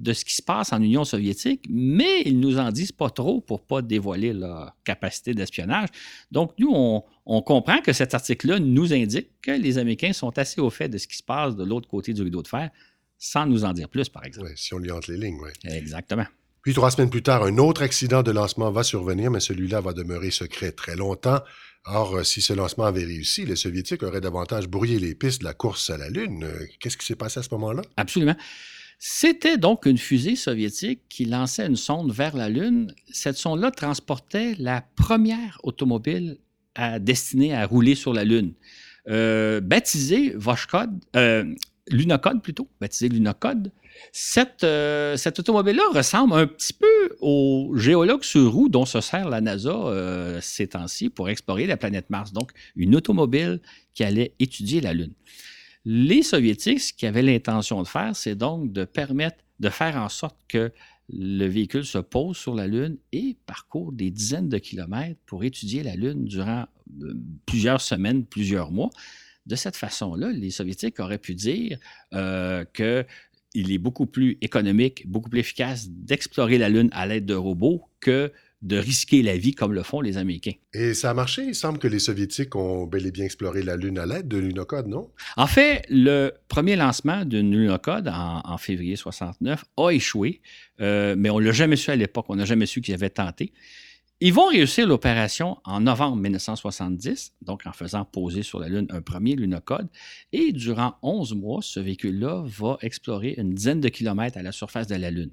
[0.00, 3.40] de ce qui se passe en Union soviétique, mais ils nous en disent pas trop
[3.40, 5.88] pour pas dévoiler leur capacité d'espionnage.
[6.32, 10.70] Donc, nous, on, comprend que cet article-là nous indique que les Américains sont assez au
[10.70, 12.70] fait de ce qui se passe de l'autre côté du rideau de fer,
[13.18, 14.48] sans nous en dire plus, par exemple.
[14.48, 15.50] Oui, si on lit entre les lignes, oui.
[15.70, 16.26] Exactement.
[16.62, 19.92] Puis trois semaines plus tard, un autre accident de lancement va survenir, mais celui-là va
[19.92, 21.40] demeurer secret très longtemps.
[21.86, 25.46] Or, euh, si ce lancement avait réussi, les Soviétiques auraient davantage brouillé les pistes de
[25.46, 26.44] la course à la Lune.
[26.44, 27.82] Euh, qu'est-ce qui s'est passé à ce moment-là?
[27.96, 28.36] Absolument.
[29.02, 32.94] C'était donc une fusée soviétique qui lançait une sonde vers la Lune.
[33.10, 36.36] Cette sonde-là transportait la première automobile
[37.00, 38.52] destinée à rouler sur la Lune.
[39.08, 41.44] Euh, baptisée Voshkod, euh,
[42.42, 43.72] plutôt, baptisée Lunocode.
[44.12, 49.30] Cette, euh, cette automobile-là ressemble un petit peu au géologue sur roue dont se sert
[49.30, 52.34] la NASA ces temps-ci pour explorer la planète Mars.
[52.34, 53.60] Donc, une automobile
[53.94, 55.14] qui allait étudier la Lune.
[55.84, 60.08] Les Soviétiques, ce qu'ils avaient l'intention de faire, c'est donc de permettre, de faire en
[60.08, 60.72] sorte que
[61.12, 65.82] le véhicule se pose sur la Lune et parcourt des dizaines de kilomètres pour étudier
[65.82, 66.66] la Lune durant
[67.02, 67.14] euh,
[67.46, 68.90] plusieurs semaines, plusieurs mois.
[69.46, 71.78] De cette façon-là, les Soviétiques auraient pu dire
[72.12, 77.34] euh, qu'il est beaucoup plus économique, beaucoup plus efficace d'explorer la Lune à l'aide de
[77.34, 80.52] robots que de risquer la vie comme le font les Américains.
[80.74, 81.44] Et ça a marché.
[81.44, 84.36] Il semble que les Soviétiques ont bel et bien exploré la Lune à l'aide de
[84.36, 85.10] Lunocode, non?
[85.36, 90.42] En fait, le premier lancement d'une Lunocode en, février 69 a échoué,
[90.80, 92.26] euh, mais on ne l'a jamais su à l'époque.
[92.28, 93.52] On n'a jamais su qu'ils avaient tenté.
[94.22, 99.00] Ils vont réussir l'opération en novembre 1970, donc en faisant poser sur la Lune un
[99.00, 99.88] premier lunocode.
[100.32, 104.86] Et durant 11 mois, ce véhicule-là va explorer une dizaine de kilomètres à la surface
[104.86, 105.30] de la Lune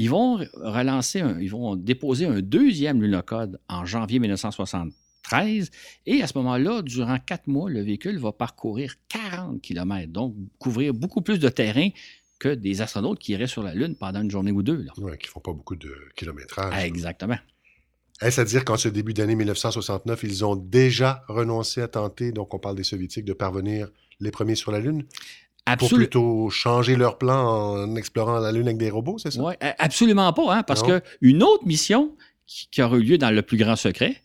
[0.00, 5.70] Ils vont relancer, ils vont déposer un deuxième lunocode en janvier 1973.
[6.06, 10.94] Et à ce moment-là, durant quatre mois, le véhicule va parcourir 40 km, donc couvrir
[10.94, 11.88] beaucoup plus de terrain
[12.38, 14.86] que des astronautes qui iraient sur la Lune pendant une journée ou deux.
[14.98, 16.72] Oui, qui ne font pas beaucoup de kilométrage.
[16.72, 17.38] Ah, exactement.
[18.20, 22.54] Est-ce à dire qu'en ce début d'année 1969, ils ont déjà renoncé à tenter, donc
[22.54, 25.06] on parle des soviétiques, de parvenir les premiers sur la Lune?
[25.76, 29.42] Pour plutôt changer leur plan en explorant la Lune avec des robots, c'est ça?
[29.42, 32.14] Oui, absolument pas, hein, parce qu'une autre mission
[32.46, 34.16] qui, qui, aura eu lieu dans le plus grand secret,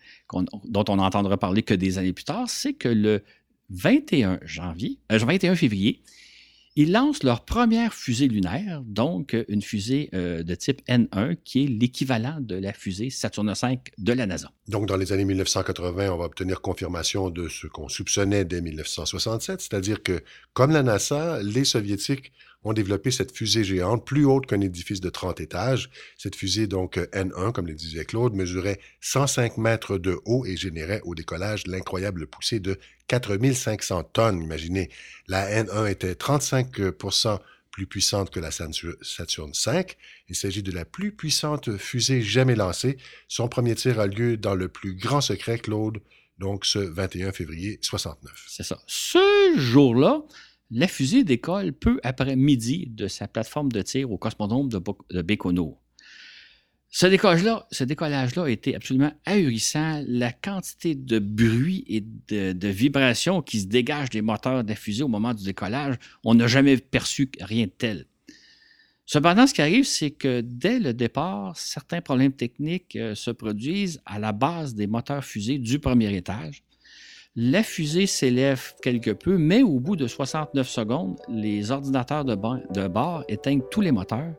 [0.65, 3.23] dont on n'entendra parler que des années plus tard, c'est que le
[3.69, 6.01] 21 janvier, 21 euh, février,
[6.75, 11.67] ils lancent leur première fusée lunaire, donc une fusée euh, de type N1, qui est
[11.67, 14.51] l'équivalent de la fusée Saturne V de la NASA.
[14.67, 19.61] Donc, dans les années 1980, on va obtenir confirmation de ce qu'on soupçonnait dès 1967,
[19.61, 22.31] c'est-à-dire que, comme la NASA, les Soviétiques
[22.63, 25.89] ont développé cette fusée géante, plus haute qu'un édifice de 30 étages.
[26.17, 31.01] Cette fusée, donc N1, comme le disait Claude, mesurait 105 mètres de haut et générait
[31.03, 34.41] au décollage l'incroyable poussée de 4500 tonnes.
[34.41, 34.89] Imaginez,
[35.27, 37.39] la N1 était 35%
[37.71, 39.85] plus puissante que la Saturne V.
[40.29, 42.97] Il s'agit de la plus puissante fusée jamais lancée.
[43.27, 45.99] Son premier tir a lieu dans le plus grand secret, Claude,
[46.37, 48.45] donc ce 21 février 69.
[48.47, 48.79] C'est ça.
[48.85, 50.21] Ce jour-là,
[50.73, 55.37] la fusée décolle peu après midi de sa plateforme de tir au cosmodrome de, de
[56.89, 60.03] Ce décollage-là, ce décollage-là a été absolument ahurissant.
[60.07, 64.75] La quantité de bruit et de, de vibrations qui se dégagent des moteurs de la
[64.75, 68.07] fusée au moment du décollage, on n'a jamais perçu rien de tel.
[69.05, 74.01] Cependant, ce qui arrive, c'est que dès le départ, certains problèmes techniques euh, se produisent
[74.05, 76.63] à la base des moteurs fusées du premier étage.
[77.35, 83.23] La fusée s'élève quelque peu, mais au bout de 69 secondes, les ordinateurs de, bord
[83.27, 84.35] éteignent tous les moteurs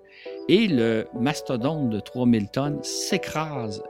[0.49, 3.83] et le mastodonte de 3000 tonnes s'écrase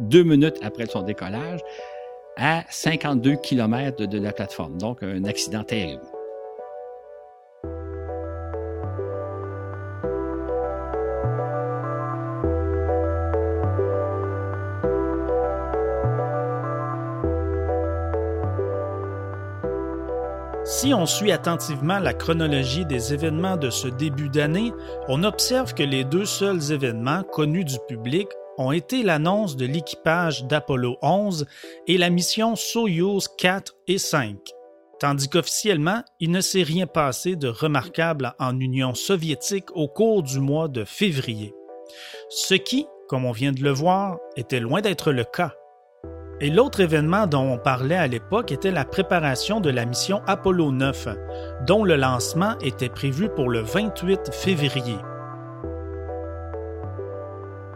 [0.00, 1.60] deux minutes après son décollage
[2.38, 4.78] à 52 km de la plateforme.
[4.78, 6.00] Donc, un accident terrible.
[20.82, 24.72] Si on suit attentivement la chronologie des événements de ce début d'année,
[25.06, 28.26] on observe que les deux seuls événements connus du public
[28.58, 31.46] ont été l'annonce de l'équipage d'Apollo 11
[31.86, 34.36] et la mission Soyuz 4 et 5,
[34.98, 40.40] tandis qu'officiellement, il ne s'est rien passé de remarquable en Union soviétique au cours du
[40.40, 41.54] mois de février.
[42.28, 45.54] Ce qui, comme on vient de le voir, était loin d'être le cas.
[46.42, 50.72] Et l'autre événement dont on parlait à l'époque était la préparation de la mission Apollo
[50.72, 51.08] 9,
[51.68, 54.96] dont le lancement était prévu pour le 28 février.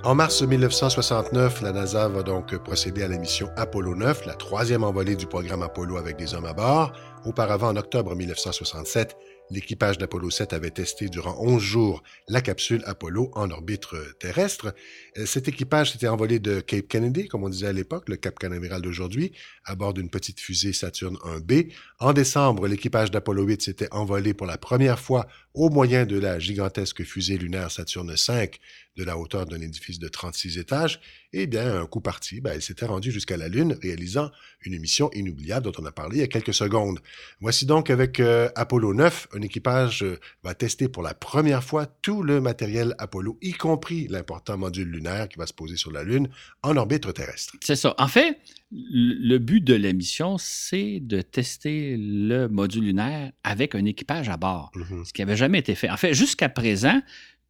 [0.03, 4.83] En mars 1969, la NASA va donc procéder à la mission Apollo 9, la troisième
[4.83, 6.93] envolée du programme Apollo avec des hommes à bord.
[7.25, 9.17] Auparavant, en octobre 1967,
[9.51, 13.87] L'équipage d'Apollo 7 avait testé durant 11 jours la capsule Apollo en orbite
[14.19, 14.75] terrestre.
[15.19, 18.39] Euh, cet équipage s'était envolé de Cape Kennedy, comme on disait à l'époque, le Cap
[18.39, 19.33] Canaveral d'aujourd'hui,
[19.65, 21.73] à bord d'une petite fusée Saturne 1B.
[21.99, 26.39] En décembre, l'équipage d'Apollo 8 s'était envolé pour la première fois au moyen de la
[26.39, 28.59] gigantesque fusée lunaire Saturne 5
[28.97, 31.01] de la hauteur d'un édifice de 36 étages.
[31.33, 34.31] Et bien, un coup parti, ben, il s'était rendu jusqu'à la Lune, réalisant
[34.63, 36.99] une mission inoubliable dont on a parlé il y a quelques secondes.
[37.41, 41.87] Voici donc avec euh, Apollo 9, un équipage euh, va tester pour la première fois
[41.87, 46.03] tout le matériel Apollo, y compris l'important module lunaire qui va se poser sur la
[46.03, 46.29] Lune
[46.63, 47.57] en orbite terrestre.
[47.63, 47.95] C'est ça.
[47.99, 48.39] En fait,
[48.71, 54.37] le but de la mission, c'est de tester le module lunaire avec un équipage à
[54.37, 55.05] bord, mm-hmm.
[55.05, 55.91] ce qui n'avait jamais été fait.
[55.91, 57.01] En fait, jusqu'à présent,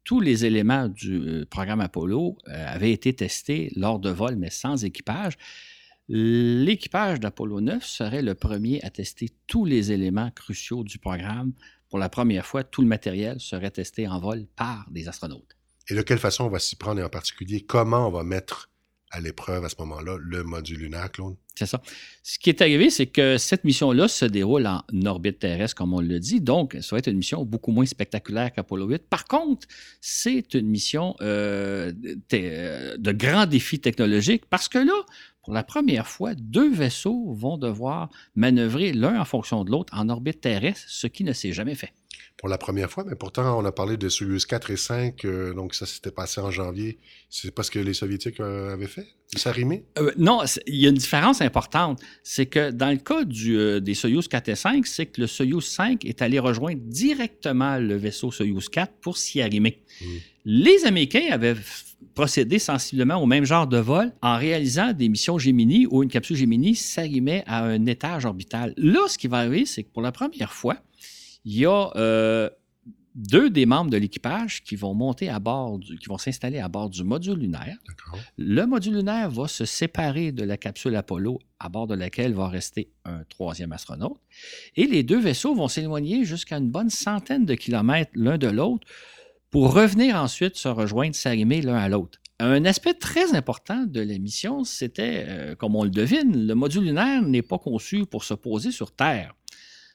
[0.03, 4.85] tous les éléments du euh, programme Apollo avaient été testés lors de vols, mais sans
[4.85, 5.33] équipage.
[6.09, 11.51] L'équipage d'Apollo 9 serait le premier à tester tous les éléments cruciaux du programme.
[11.89, 15.56] Pour la première fois, tout le matériel serait testé en vol par des astronautes.
[15.89, 18.69] Et de quelle façon on va s'y prendre et en particulier comment on va mettre
[19.11, 21.35] à l'épreuve à ce moment-là le module lunaire, Claude?
[21.55, 21.81] C'est ça.
[22.23, 26.01] Ce qui est arrivé, c'est que cette mission-là se déroule en orbite terrestre, comme on
[26.01, 26.39] le dit.
[26.39, 29.07] Donc, ça va être une mission beaucoup moins spectaculaire qu'Apollo 8.
[29.09, 29.65] Par contre,
[30.01, 31.91] c'est une mission euh,
[32.33, 35.05] euh, de grand défi technologique parce que là,
[35.41, 40.09] pour la première fois, deux vaisseaux vont devoir manœuvrer l'un en fonction de l'autre en
[40.09, 41.93] orbite terrestre, ce qui ne s'est jamais fait
[42.37, 45.53] pour la première fois, mais pourtant, on a parlé de Soyuz 4 et 5, euh,
[45.55, 46.99] donc ça s'était passé en janvier.
[47.31, 49.07] C'est pas ce que les Soviétiques euh, avaient fait?
[49.35, 49.83] Ça rimait?
[49.97, 51.99] Euh, non, il y a une différence importante.
[52.23, 55.65] C'est que dans le cas du, des Soyuz 4 et 5, c'est que le Soyuz
[55.65, 59.81] 5 est allé rejoindre directement le vaisseau Soyuz 4 pour s'y arrimer.
[59.99, 60.05] Hmm.
[60.45, 61.55] Les Américains avaient
[62.13, 66.37] procédé sensiblement au même genre de vol en réalisant des missions Gemini où une capsule
[66.37, 68.73] Gemini s'arrimait à un étage orbital.
[68.77, 70.77] Là, ce qui va arriver, c'est que pour la première fois,
[71.45, 72.49] il y a euh,
[73.17, 76.89] deux des membres de l'équipage qui vont monter à bord, qui vont s'installer à bord
[76.89, 77.77] du module lunaire.
[78.37, 82.47] Le module lunaire va se séparer de la capsule Apollo à bord de laquelle va
[82.47, 84.19] rester un troisième astronaute.
[84.75, 88.87] Et les deux vaisseaux vont s'éloigner jusqu'à une bonne centaine de kilomètres l'un de l'autre
[89.49, 92.19] pour revenir ensuite se rejoindre, s'arrimer l'un à l'autre.
[92.39, 96.83] Un aspect très important de la mission, c'était, euh, comme on le devine, le module
[96.83, 99.33] lunaire n'est pas conçu pour se poser sur Terre.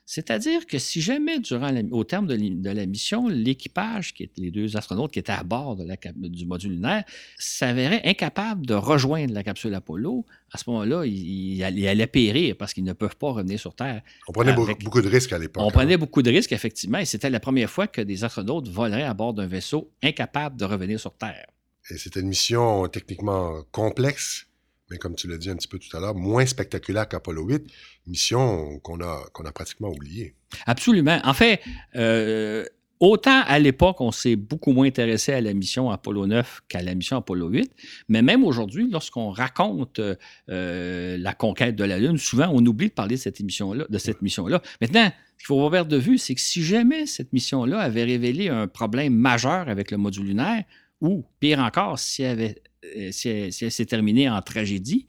[0.05, 4.75] C'est-à-dire que si jamais, durant au terme de, la mission, l'équipage, qui est les deux
[4.75, 7.05] astronautes qui étaient à bord de la, du module lunaire,
[7.37, 12.83] s'avérait incapable de rejoindre la capsule Apollo, à ce moment-là, il, allait périr parce qu'ils
[12.83, 14.01] ne peuvent pas revenir sur Terre.
[14.27, 15.63] On prenait beaucoup de risques à l'époque.
[15.65, 15.97] On prenait hein.
[15.97, 19.33] beaucoup de risques, effectivement, et c'était la première fois que des astronautes voleraient à bord
[19.33, 21.47] d'un vaisseau incapable de revenir sur Terre.
[21.89, 24.47] Et c'était une mission techniquement complexe
[24.93, 27.65] mais comme tu l'as dit un petit peu tout à l'heure, moins spectaculaire qu'Apollo 8,
[28.05, 30.35] mission qu'on a, qu'on a pratiquement oubliée.
[30.67, 31.19] Absolument.
[31.23, 31.61] En fait,
[31.95, 32.63] euh,
[32.99, 36.93] autant à l'époque, on s'est beaucoup moins intéressé à la mission Apollo 9 qu'à la
[36.93, 37.71] mission Apollo 8,
[38.07, 42.93] mais même aujourd'hui, lorsqu'on raconte euh, la conquête de la Lune, souvent on oublie de
[42.93, 43.85] parler de cette émission-là.
[43.89, 44.61] De cette mission-là.
[44.79, 48.49] Maintenant, ce qu'il faut avoir de vue, c'est que si jamais cette mission-là avait révélé
[48.49, 50.63] un problème majeur avec le module lunaire,
[51.01, 52.61] ou pire encore, si elle avait
[52.97, 55.07] euh, si elle, s'est terminée en tragédie,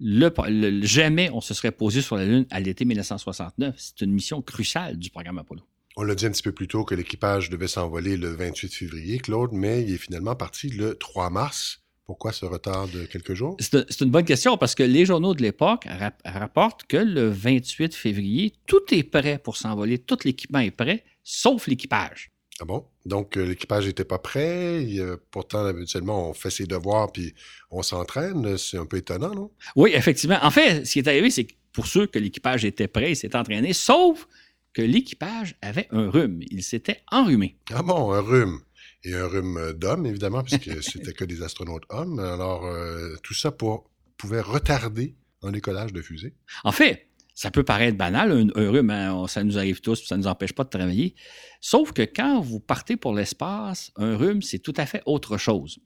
[0.00, 3.74] jamais on se serait posé sur la Lune à l'été 1969.
[3.78, 5.62] C'est une mission cruciale du programme Apollo.
[5.96, 9.18] On l'a dit un petit peu plus tôt que l'équipage devait s'envoler le 28 février,
[9.18, 11.80] Claude, mais il est finalement parti le 3 mars.
[12.06, 13.56] Pourquoi ce retard de quelques jours?
[13.60, 15.86] C'est une bonne question parce que les journaux de l'époque
[16.24, 21.68] rapportent que le 28 février, tout est prêt pour s'envoler, tout l'équipement est prêt, sauf
[21.68, 22.31] l'équipage.
[22.62, 22.86] Ah bon?
[23.06, 24.86] Donc, euh, l'équipage n'était pas prêt.
[25.32, 27.34] pourtant, habituellement, on fait ses devoirs puis
[27.72, 28.56] on s'entraîne.
[28.56, 29.50] C'est un peu étonnant, non?
[29.74, 30.38] Oui, effectivement.
[30.42, 33.16] En fait, ce qui est arrivé, c'est que pour ceux que l'équipage était prêt, il
[33.16, 34.28] s'est entraîné, sauf
[34.74, 36.40] que l'équipage avait un rhume.
[36.52, 37.56] Il s'était enrhumé.
[37.72, 38.60] Ah bon, un rhume.
[39.02, 42.20] Et un rhume d'homme, évidemment, puisque c'était que des astronautes hommes.
[42.20, 46.34] Alors, euh, tout ça pour, pouvait retarder un décollage de fusée.
[46.62, 50.22] En fait, ça peut paraître banal, un, rhume, hein, ça nous arrive tous, ça ne
[50.22, 51.14] nous empêche pas de travailler.
[51.60, 55.78] Sauf que quand vous partez pour l'espace, un rhume, c'est tout à fait autre chose.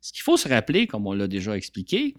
[0.00, 2.14] Ce qu'il faut se rappeler, comme on l'a déjà expliqué,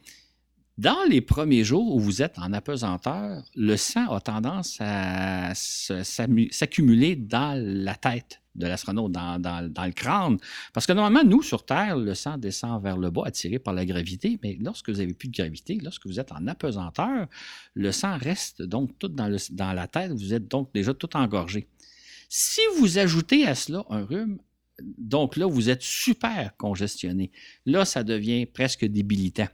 [0.80, 7.18] dans les premiers jours où vous êtes en apesanteur, le sang a tendance à s'accumuler
[7.18, 10.38] dans la tête de l'astronaute dans, le crâne.
[10.74, 13.86] Parce que normalement, nous, sur Terre, le sang descend vers le bas, attiré par la
[13.86, 17.28] gravité, mais lorsque vous n'avez plus de gravité, lorsque vous êtes en apesanteur,
[17.74, 21.68] le sang reste donc tout dans, dans la tête, vous êtes donc déjà tout engorgé.
[22.30, 24.38] Si vous ajoutez à cela un rhume,
[24.98, 27.32] donc là, vous êtes super congestionné.
[27.66, 29.50] Là, ça devient presque débilitant.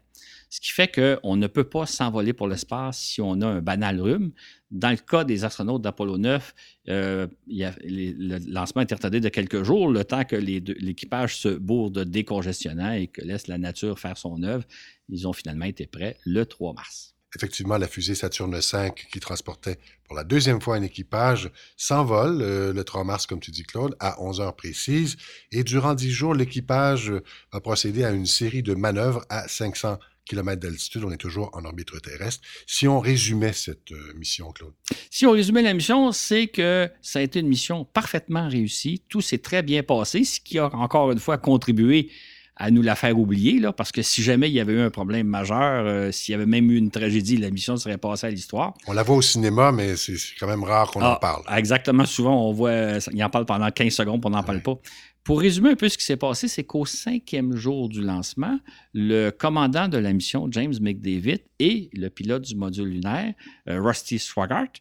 [0.49, 3.99] Ce qui fait qu'on ne peut pas s'envoler pour l'espace si on a un banal
[3.99, 4.31] rhume.
[4.71, 6.53] Dans le cas des astronautes d'Apollo 9,
[6.89, 12.03] euh, le lancement est retardé de quelques jours, le temps que l'équipage se bourre de
[12.03, 14.65] décongestionnant et que laisse la nature faire son œuvre.
[15.09, 17.15] Ils ont finalement été prêts le 3 mars.
[17.35, 22.71] Effectivement, la fusée Saturne V qui transportait pour la deuxième fois un équipage s'envole euh,
[22.71, 25.17] le 3 mars, comme tu dis, Claude, à 11 heures précises.
[25.51, 27.11] Et durant 10 jours, l'équipage
[27.51, 31.63] a procédé à une série de manœuvres à 500 km d'altitude, on est toujours en
[31.65, 32.43] orbite terrestre.
[32.67, 34.73] Si on résumait cette euh, mission, Claude.
[35.09, 39.03] Si on résumait la mission, c'est que ça a été une mission parfaitement réussie.
[39.09, 42.09] Tout s'est très bien passé, ce qui a encore une fois contribué
[42.57, 44.89] à nous la faire oublier, là, parce que si jamais il y avait eu un
[44.89, 48.29] problème majeur, euh, s'il y avait même eu une tragédie, la mission serait passée à
[48.29, 48.73] l'histoire.
[48.87, 51.43] On la voit au cinéma, mais c'est quand même rare qu'on en ah, parle.
[51.57, 52.05] Exactement.
[52.05, 54.79] Souvent, on voit, il en parle pendant 15 secondes, puis on n'en parle pas.
[55.25, 58.59] Pour résumer un peu ce qui s'est passé, c'est qu'au cinquième jour du lancement,
[58.93, 63.33] le commandant de la mission, James McDavid, et le pilote du module lunaire,
[63.67, 64.71] euh, Rusty Swaggart,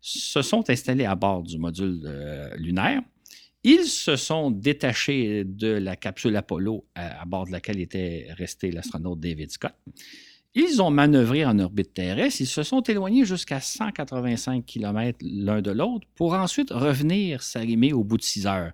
[0.00, 3.00] se sont installés à bord du module euh, lunaire.
[3.62, 9.20] Ils se sont détachés de la capsule Apollo à, bord de laquelle était resté l'astronaute
[9.20, 9.76] David Scott.
[10.56, 15.70] Ils ont manœuvré en orbite terrestre, ils se sont éloignés jusqu'à 185 km l'un de
[15.70, 18.72] l'autre pour ensuite revenir s'arrimer au bout de 6 heures.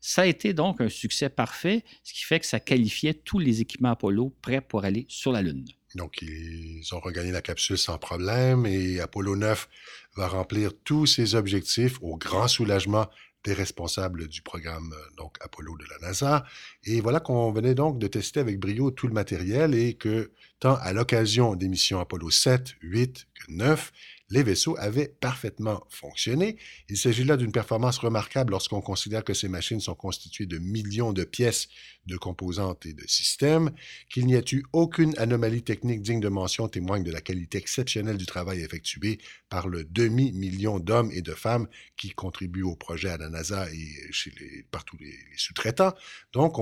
[0.00, 3.60] Ça a été donc un succès parfait, ce qui fait que ça qualifiait tous les
[3.60, 5.64] équipements Apollo prêts pour aller sur la Lune.
[5.94, 9.68] Donc, ils ont regagné la capsule sans problème et Apollo 9
[10.16, 13.08] va remplir tous ses objectifs au grand soulagement
[13.44, 16.44] des responsables du programme donc Apollo de la NASA.
[16.84, 20.74] Et voilà qu'on venait donc de tester avec brio tout le matériel et que tant
[20.76, 23.92] à l'occasion des missions Apollo 7, 8 que 9,
[24.30, 26.58] les vaisseaux avaient parfaitement fonctionné.
[26.88, 31.12] Il s'agit là d'une performance remarquable lorsqu'on considère que ces machines sont constituées de millions
[31.12, 31.68] de pièces,
[32.06, 33.70] de composantes et de systèmes.
[34.10, 38.18] Qu'il n'y ait eu aucune anomalie technique digne de mention témoigne de la qualité exceptionnelle
[38.18, 39.18] du travail effectué
[39.48, 41.66] par le demi-million d'hommes et de femmes
[41.96, 45.94] qui contribuent au projet à la NASA et chez les, partout les, sous-traitants.
[46.32, 46.56] Donc,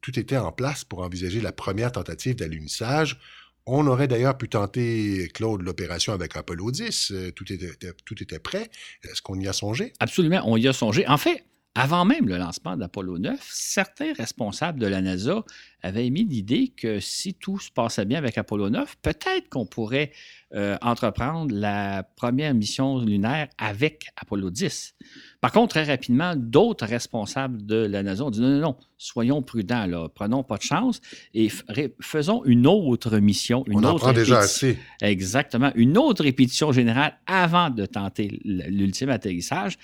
[0.00, 3.20] tout était en place pour envisager la première tentative d'alunissage.
[3.70, 7.12] On aurait d'ailleurs pu tenter, Claude, l'opération avec Apollo 10.
[7.12, 7.70] Euh, tout était,
[8.06, 8.70] tout était prêt.
[9.04, 9.92] Est-ce qu'on y a songé?
[10.00, 11.06] Absolument, on y a songé.
[11.06, 11.44] En fait,
[11.74, 15.44] avant même le lancement d'Apollo 9, certains responsables de la NASA
[15.82, 20.12] avaient émis l'idée que si tout se passait bien avec Apollo 9, peut-être qu'on pourrait
[20.54, 24.94] euh, entreprendre la première mission lunaire avec Apollo 10.
[25.42, 29.42] Par contre, très rapidement, d'autres responsables de la NASA ont dit non, non, non, soyons
[29.42, 31.02] prudents, là, prenons pas de chance
[31.34, 31.50] et
[32.00, 33.62] faisons une autre mission.
[33.66, 34.78] Une On autre en prend déjà assez.
[35.02, 35.70] Exactement.
[35.74, 39.76] Une autre répétition générale avant de tenter l'ultime atterrissage.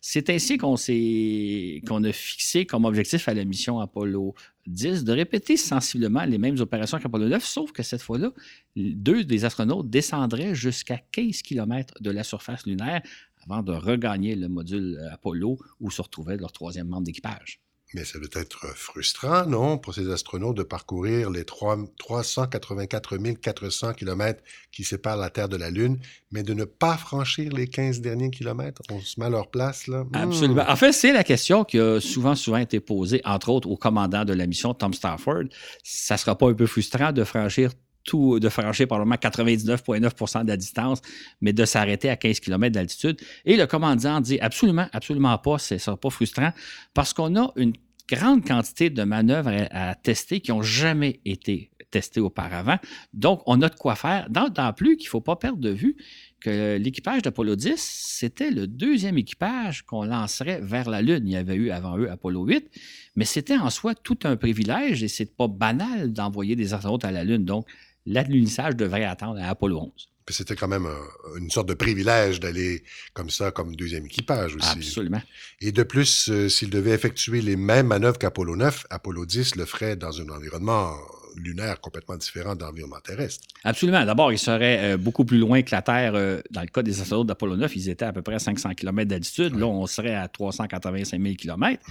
[0.00, 4.34] C'est ainsi qu'on qu'on a fixé comme objectif à la mission Apollo
[4.66, 8.30] 10 de répéter sensiblement les mêmes opérations qu'Apollo 9, sauf que cette fois-là,
[8.76, 13.02] deux des astronautes descendraient jusqu'à 15 km de la surface lunaire
[13.44, 17.60] avant de regagner le module Apollo où se retrouvait leur troisième membre d'équipage.
[17.94, 23.92] Mais ça doit être frustrant, non, pour ces astronautes de parcourir les 3, 384 400
[23.94, 25.98] km qui séparent la Terre de la Lune,
[26.30, 28.80] mais de ne pas franchir les 15 derniers kilomètres?
[28.90, 30.04] On se met à leur place, là?
[30.04, 30.16] Hmm.
[30.16, 30.64] Absolument.
[30.66, 34.24] En fait, c'est la question qui a souvent, souvent été posée, entre autres, au commandant
[34.24, 35.44] de la mission, Tom Stafford.
[35.82, 37.70] Ça sera pas un peu frustrant de franchir
[38.04, 41.00] tout, de franchir probablement 99,9% de la distance,
[41.40, 43.20] mais de s'arrêter à 15 km d'altitude.
[43.44, 46.52] Et le commandant dit absolument, absolument pas, ce ne sera pas frustrant,
[46.94, 47.72] parce qu'on a une
[48.08, 52.78] grande quantité de manœuvres à, tester qui n'ont jamais été testées auparavant.
[53.12, 54.28] Donc, on a de quoi faire.
[54.30, 55.96] D'autant plus qu'il ne faut pas perdre de vue
[56.40, 61.22] que l'équipage d'Apollo 10, c'était le deuxième équipage qu'on lancerait vers la Lune.
[61.26, 62.70] Il y avait eu avant eux Apollo 8,
[63.14, 67.12] mais c'était en soi tout un privilège et c'est pas banal d'envoyer des astronautes à
[67.12, 67.44] la Lune.
[67.44, 67.66] Donc,
[68.06, 70.08] l'alunissage devrait attendre à Apollo 11.
[70.28, 70.88] C'était quand même
[71.36, 74.68] une sorte de privilège d'aller comme ça, comme deuxième équipage aussi.
[74.70, 75.20] Absolument.
[75.60, 79.66] Et de plus, euh, s'il devait effectuer les mêmes manœuvres qu'Apollo 9, Apollo 10 le
[79.66, 80.94] ferait dans un environnement
[81.36, 83.46] lunaire complètement différent de l'environnement terrestre.
[83.64, 84.04] Absolument.
[84.04, 86.14] D'abord, ils seraient euh, beaucoup plus loin que la Terre.
[86.14, 88.74] Euh, dans le cas des astronautes d'Apollo 9, ils étaient à peu près à 500
[88.74, 89.58] km d'altitude.
[89.58, 91.82] Là, on serait à 385 000 km.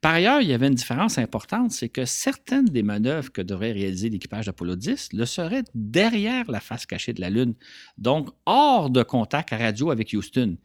[0.00, 3.72] Par ailleurs, il y avait une différence importante, c'est que certaines des manœuvres que devrait
[3.72, 7.54] réaliser l'équipage d'Apollo 10 le seraient derrière la face cachée de la Lune,
[7.98, 10.56] donc hors de contact radio avec Houston.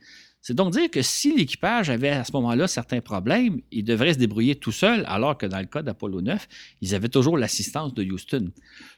[0.47, 4.17] C'est donc dire que si l'équipage avait à ce moment-là certains problèmes, il devrait se
[4.17, 6.47] débrouiller tout seul, alors que dans le cas d'Apollo 9,
[6.79, 8.53] ils avaient toujours l'assistance de Houston.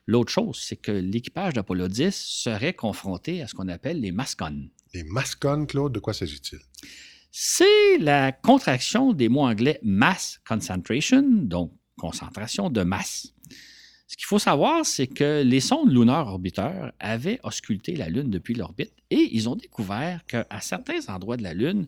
[0.06, 4.70] L'autre chose, c'est que l'équipage d'Apollo 10 serait confronté à ce qu'on appelle les mascons.
[4.94, 6.60] Les mascons, Claude, de quoi s'agit-il?
[7.32, 13.34] C'est la contraction des mots anglais mass concentration, donc concentration de masse.
[14.10, 18.56] Ce qu'il faut savoir, c'est que les sondes lunaires orbiteurs avaient ausculté la Lune depuis
[18.56, 21.86] l'orbite et ils ont découvert qu'à certains endroits de la Lune,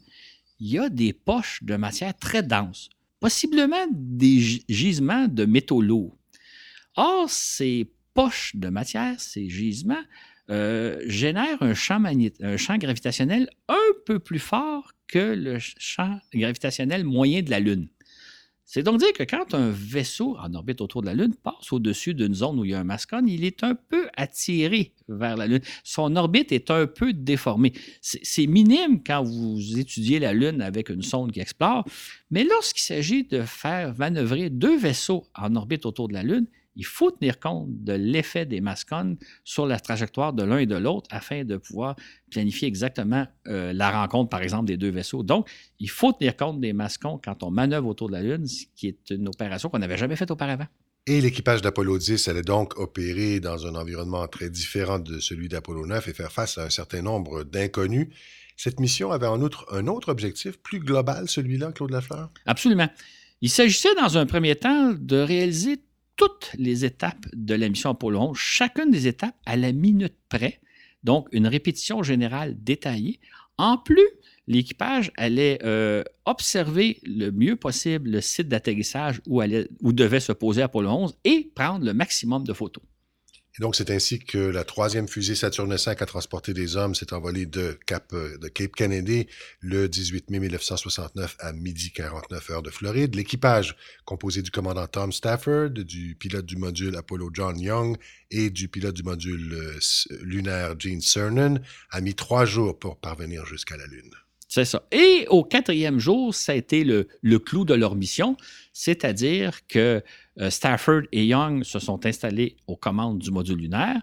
[0.59, 6.15] il y a des poches de matière très denses, possiblement des gisements de métaux lourds.
[6.95, 10.03] Or, ces poches de matière, ces gisements,
[10.51, 17.03] euh, génèrent un champ, un champ gravitationnel un peu plus fort que le champ gravitationnel
[17.03, 17.88] moyen de la Lune.
[18.74, 22.13] C'est donc dire que quand un vaisseau en orbite autour de la Lune passe au-dessus
[22.13, 25.45] d'une zone où il y a un mascon, il est un peu attiré vers la
[25.45, 25.59] Lune.
[25.84, 27.74] Son orbite est un peu déformée.
[27.99, 31.84] C'est minime quand vous étudiez la Lune avec une sonde qui explore,
[32.30, 36.86] mais lorsqu'il s'agit de faire manœuvrer deux vaisseaux en orbite autour de la Lune, il
[36.86, 41.07] faut tenir compte de l'effet des mascones sur la trajectoire de l'un et de l'autre
[41.11, 41.95] afin de pouvoir
[42.30, 45.24] planifier exactement euh, la rencontre, par exemple, des deux vaisseaux.
[45.24, 45.49] Donc,
[45.80, 48.88] il faut tenir compte des mascons quand on manœuvre autour de la Lune, ce qui
[48.88, 50.67] est une opération qu'on n'avait jamais faite auparavant.
[51.07, 55.88] Et l'équipage d'Apollo 10 allait donc opérer dans un environnement très différent de celui d'Apollo
[55.88, 58.07] 9 et faire face à un certain nombre d'inconnus.
[58.55, 62.30] Cette mission avait en outre un autre objectif plus global, celui-là, Claude Lafleur?
[62.45, 62.88] Absolument.
[63.41, 65.82] Il s'agissait dans un premier temps de réaliser
[66.22, 70.61] toutes les étapes de la mission Apollo 11, chacune des étapes à la minute près,
[71.03, 73.19] donc une répétition générale détaillée.
[73.57, 74.07] En plus,
[74.45, 79.41] l'équipage allait euh, observer le mieux possible le site d'atterrissage où,
[79.82, 82.84] où devait se poser Apollo 11 et prendre le maximum de photos.
[83.58, 87.14] Et donc, c'est ainsi que la troisième fusée Saturne V a transporté des hommes s'est
[87.14, 89.28] envolée de, Cap, euh, de Cape Kennedy
[89.60, 93.16] le 18 mai 1969 à midi 49 heures de Floride.
[93.16, 93.76] L'équipage,
[94.06, 97.97] composé du commandant Tom Stafford, du pilote du module Apollo John Young
[98.30, 99.80] et du pilote du module euh,
[100.22, 104.12] lunaire Gene Cernan, a mis trois jours pour parvenir jusqu'à la Lune.
[104.54, 104.84] C'est ça.
[104.91, 108.36] Et au quatrième jour, ça a été le, le clou de leur mission,
[108.74, 110.04] c'est-à-dire que
[110.41, 114.02] euh, Stafford et Young se sont installés aux commandes du module lunaire.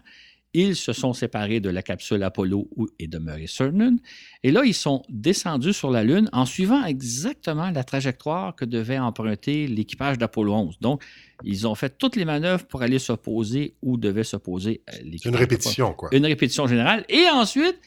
[0.55, 3.97] Ils se sont séparés de la capsule Apollo et de Murray Cernan.
[4.41, 8.97] Et là, ils sont descendus sur la Lune en suivant exactement la trajectoire que devait
[8.97, 10.79] emprunter l'équipage d'Apollo 11.
[10.81, 11.03] Donc,
[11.43, 15.31] ils ont fait toutes les manœuvres pour aller se poser où devait se poser l'équipage.
[15.31, 16.09] Une répétition, quoi.
[16.11, 17.05] Une répétition générale.
[17.07, 17.79] Et ensuite,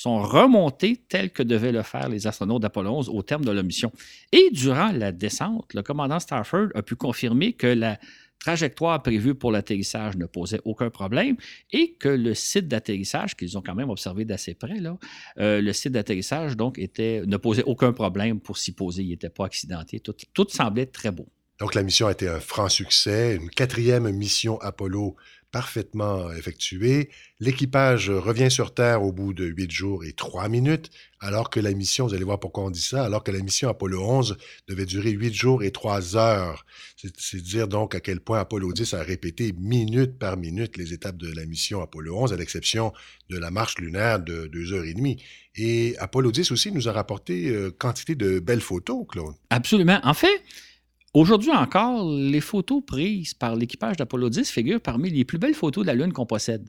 [0.00, 3.62] sont remontés tels que devaient le faire les astronautes d'Apollo 11 au terme de leur
[3.62, 3.92] mission.
[4.32, 7.98] Et durant la descente, le commandant Stafford a pu confirmer que la
[8.40, 11.36] trajectoire prévue pour l'atterrissage ne posait aucun problème
[11.72, 14.78] et que le site d'atterrissage, qu'ils ont quand même observé d'assez près,
[15.38, 19.04] euh, le site d'atterrissage donc était, ne posait aucun problème pour s'y poser.
[19.04, 20.00] Il n'était pas accidenté.
[20.00, 21.28] Tout, tout semblait très beau.
[21.60, 25.14] Donc la mission a été un franc succès, une quatrième mission Apollo
[25.54, 27.10] parfaitement effectué.
[27.38, 30.90] L'équipage revient sur Terre au bout de huit jours et trois minutes,
[31.20, 33.68] alors que la mission, vous allez voir pourquoi on dit ça, alors que la mission
[33.68, 34.36] Apollo 11
[34.66, 36.66] devait durer huit jours et trois heures.
[36.96, 41.18] C'est dire donc à quel point Apollo 10 a répété minute par minute les étapes
[41.18, 42.92] de la mission Apollo 11, à l'exception
[43.30, 45.22] de la marche lunaire de deux heures et demie.
[45.54, 49.36] Et Apollo 10 aussi nous a rapporté euh, quantité de belles photos, Claude.
[49.50, 50.00] Absolument.
[50.02, 50.42] En fait,
[51.14, 55.84] Aujourd'hui encore, les photos prises par l'équipage d'Apollo 10 figurent parmi les plus belles photos
[55.84, 56.68] de la Lune qu'on possède.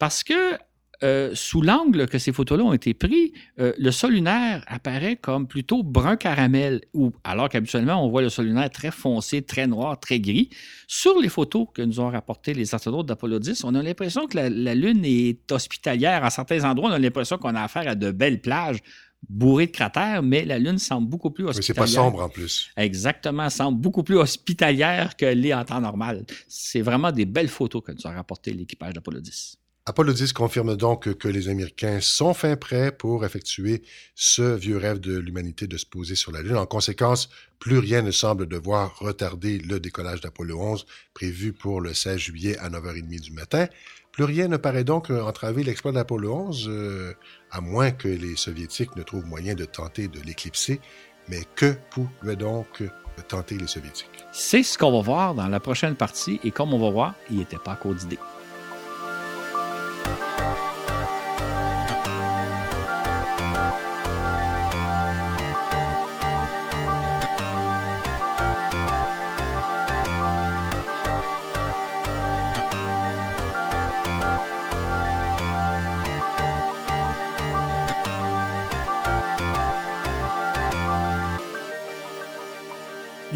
[0.00, 0.58] Parce que
[1.04, 5.46] euh, sous l'angle que ces photos-là ont été prises, euh, le sol lunaire apparaît comme
[5.46, 10.00] plutôt brun caramel, ou, alors qu'habituellement, on voit le sol lunaire très foncé, très noir,
[10.00, 10.50] très gris.
[10.88, 14.36] Sur les photos que nous ont rapportées les astronautes d'Apollo 10, on a l'impression que
[14.36, 16.24] la, la, Lune est hospitalière.
[16.24, 18.80] À certains endroits, on a l'impression qu'on a affaire à de belles plages
[19.28, 21.82] bourré de cratères, mais la Lune semble beaucoup plus hospitalière.
[21.82, 22.70] Mais c'est pas sombre en plus.
[22.76, 26.24] Exactement, semble beaucoup plus hospitalière que l'est en temps normal.
[26.48, 29.56] C'est vraiment des belles photos que nous a rapportées l'équipage d'Apollo 10.
[29.86, 33.82] Apollo 10 confirme donc que les Américains sont fin prêts pour effectuer
[34.14, 36.56] ce vieux rêve de l'humanité de se poser sur la Lune.
[36.56, 41.94] En conséquence, plus rien ne semble devoir retarder le décollage d'Apollo 11 prévu pour le
[41.94, 43.66] 16 juillet à 9h30 du matin.
[44.12, 47.14] Plus rien ne paraît donc entraver l'exploit d'Apollo 11, euh,
[47.50, 50.80] à moins que les Soviétiques ne trouvent moyen de tenter de l'éclipser.
[51.28, 52.82] Mais que pouvaient donc
[53.28, 54.26] tenter les Soviétiques?
[54.32, 57.38] C'est ce qu'on va voir dans la prochaine partie, et comme on va voir, il
[57.38, 58.18] n'était pas à d'idées.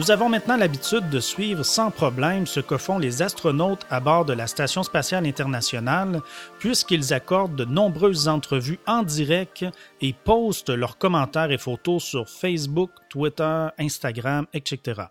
[0.04, 4.26] Nous avons maintenant l'habitude de suivre sans problème ce que font les astronautes à bord
[4.26, 6.20] de la Station spatiale internationale,
[6.58, 9.64] puisqu'ils accordent de nombreuses entrevues en direct
[10.02, 15.04] et postent leurs commentaires et photos sur Facebook, Twitter, Instagram, etc.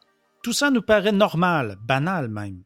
[0.44, 2.62] Tout ça nous paraît normal, banal même.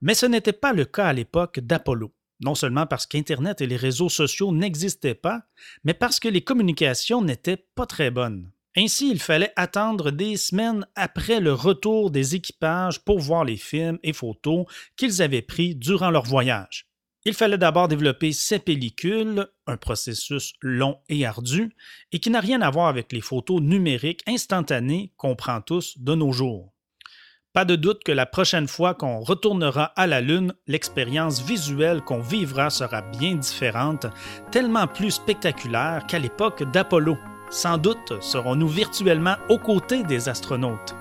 [0.00, 2.14] Mais ce n'était pas le cas à l'époque d'Apollo.
[2.40, 5.42] Non seulement parce qu'Internet et les réseaux sociaux n'existaient pas,
[5.84, 8.50] mais parce que les communications n'étaient pas très bonnes.
[8.76, 13.98] Ainsi, il fallait attendre des semaines après le retour des équipages pour voir les films
[14.02, 14.64] et photos
[14.96, 16.86] qu'ils avaient pris durant leur voyage.
[17.24, 21.72] Il fallait d'abord développer ces pellicules, un processus long et ardu,
[22.10, 26.14] et qui n'a rien à voir avec les photos numériques instantanées qu'on prend tous de
[26.14, 26.72] nos jours.
[27.52, 32.20] Pas de doute que la prochaine fois qu'on retournera à la Lune, l'expérience visuelle qu'on
[32.20, 34.06] vivra sera bien différente,
[34.50, 37.18] tellement plus spectaculaire qu'à l'époque d'Apollo.
[37.52, 40.96] Sans doute serons-nous virtuellement aux côtés des astronautes.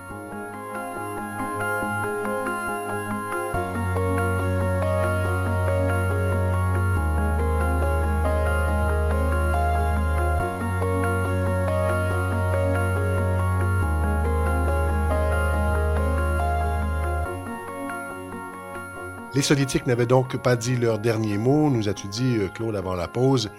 [19.33, 22.95] Les Soviétiques n'avaient donc pas dit leur dernier mot, nous as-tu dit, euh, Claude, avant
[22.95, 23.49] la pause.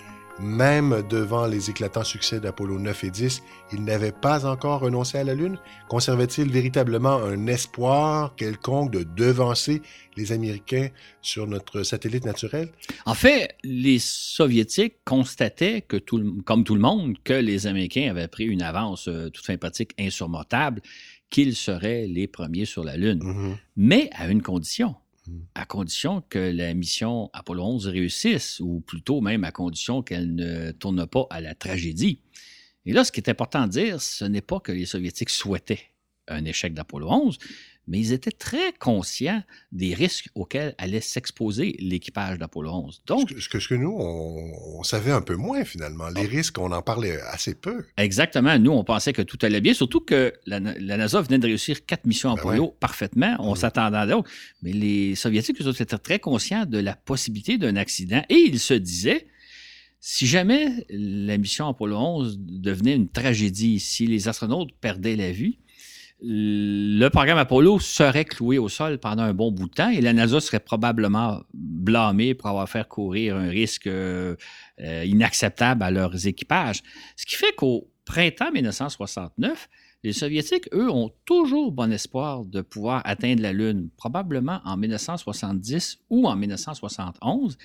[0.43, 5.22] Même devant les éclatants succès d'Apollo 9 et 10, il n'avait pas encore renoncé à
[5.22, 5.57] la Lune.
[5.88, 9.82] Conservait-il véritablement un espoir quelconque de devancer
[10.16, 10.88] les Américains
[11.20, 12.70] sur notre satellite naturel?
[13.07, 18.26] En fait, les Soviétiques constataient, que tout, comme tout le monde, que les Américains avaient
[18.26, 20.82] pris une avance euh, toute sympathique, insurmontable,
[21.30, 23.22] qu'ils seraient les premiers sur la Lune.
[23.22, 23.57] Mhm.
[23.76, 24.97] Mais à une condition.
[25.55, 30.72] À condition que la mission Apollo 11 réussisse, ou plutôt même à condition qu'elle ne
[30.72, 32.20] tourne pas à la tragédie.
[32.85, 35.93] Et là, ce qui est important de dire, ce n'est pas que les Soviétiques souhaitaient
[36.28, 37.39] un échec d'Apollo 11,
[37.89, 43.03] mais ils étaient très conscients des risques auxquels allait s'exposer l'équipage d'Apollo 11.
[43.07, 46.09] Donc, ce que, ce que, nous, on, savait un peu moins finalement.
[46.09, 46.30] Les oh.
[46.30, 47.85] risques, on en parlait assez peu.
[47.97, 48.59] Exactement.
[48.59, 52.07] Nous, on pensait que tout allait bien, surtout que la, NASA venait de réussir quatre
[52.07, 53.37] missions ben Apollo parfaitement.
[53.41, 53.57] On mm.
[53.57, 54.28] s'attendait à d'autres.
[54.62, 58.61] Mais les Soviétiques, eux autres, étaient très conscients de la possibilité d'un accident et ils
[58.61, 59.26] se disaient
[60.05, 65.61] si jamais la mission Apollo 11 devenait une tragédie, si les astronautes perdaient la vie,
[66.25, 70.12] le programme Apollo serait cloué au sol pendant un bon bout de temps et la
[70.12, 74.37] NASA serait probablement blâmée pour avoir fait courir un risque euh,
[74.79, 76.83] inacceptable à leurs équipages.
[77.16, 79.68] Ce qui fait qu'au printemps 1969,
[80.05, 85.99] les Soviétiques, eux, ont toujours bon espoir de pouvoir atteindre la Lune, probablement en 1970
[86.11, 87.57] ou en 1971.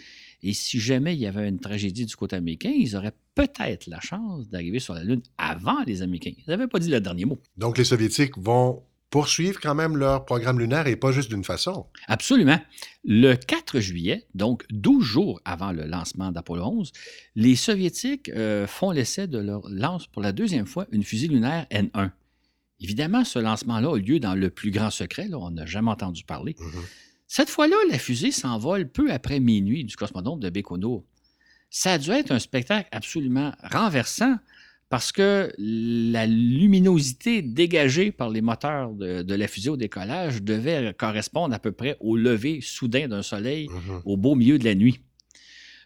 [0.43, 3.99] Et si jamais il y avait une tragédie du côté américain, ils auraient peut-être la
[3.99, 6.33] chance d'arriver sur la Lune avant les Américains.
[6.37, 7.39] Ils n'avaient pas dit le dernier mot.
[7.57, 11.85] Donc les Soviétiques vont poursuivre quand même leur programme lunaire et pas juste d'une façon.
[12.07, 12.59] Absolument.
[13.05, 16.91] Le 4 juillet, donc 12 jours avant le lancement d'Apollo 11,
[17.35, 21.65] les Soviétiques euh, font l'essai de leur lance pour la deuxième fois une fusée lunaire
[21.71, 22.11] N1.
[22.79, 26.53] Évidemment, ce lancement-là a lieu dans le plus grand secret, on n'a jamais entendu parler.
[26.53, 27.06] Mm-hmm.
[27.27, 31.05] Cette fois-là, la fusée s'envole peu après minuit du cosmodrome de Bécono.
[31.69, 34.37] Ça a dû être un spectacle absolument renversant
[34.89, 41.53] parce que la luminosité dégagée par les moteurs de, la fusée au décollage devait correspondre
[41.53, 44.01] à peu près au lever soudain d'un soleil mm-hmm.
[44.05, 45.01] au beau milieu de la nuit.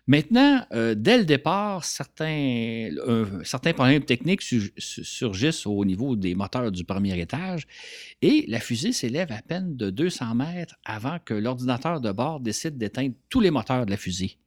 [0.07, 2.89] Maintenant, euh, dès le départ, certains,
[3.43, 7.67] certains problèmes techniques surgissent au niveau des moteurs du premier étage
[8.21, 12.77] et la fusée s'élève à peine de 200 mètres avant que l'ordinateur de bord décide
[12.77, 14.37] d'éteindre tous les moteurs de la fusée.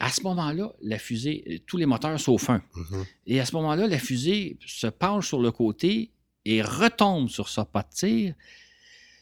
[0.00, 2.58] À ce moment-là, la fusée, tous les moteurs sauf un.
[2.58, 3.06] Mm-hmm.
[3.26, 6.12] Et à ce moment-là, la fusée se penche sur le côté
[6.44, 8.34] et retombe sur sa pas de tir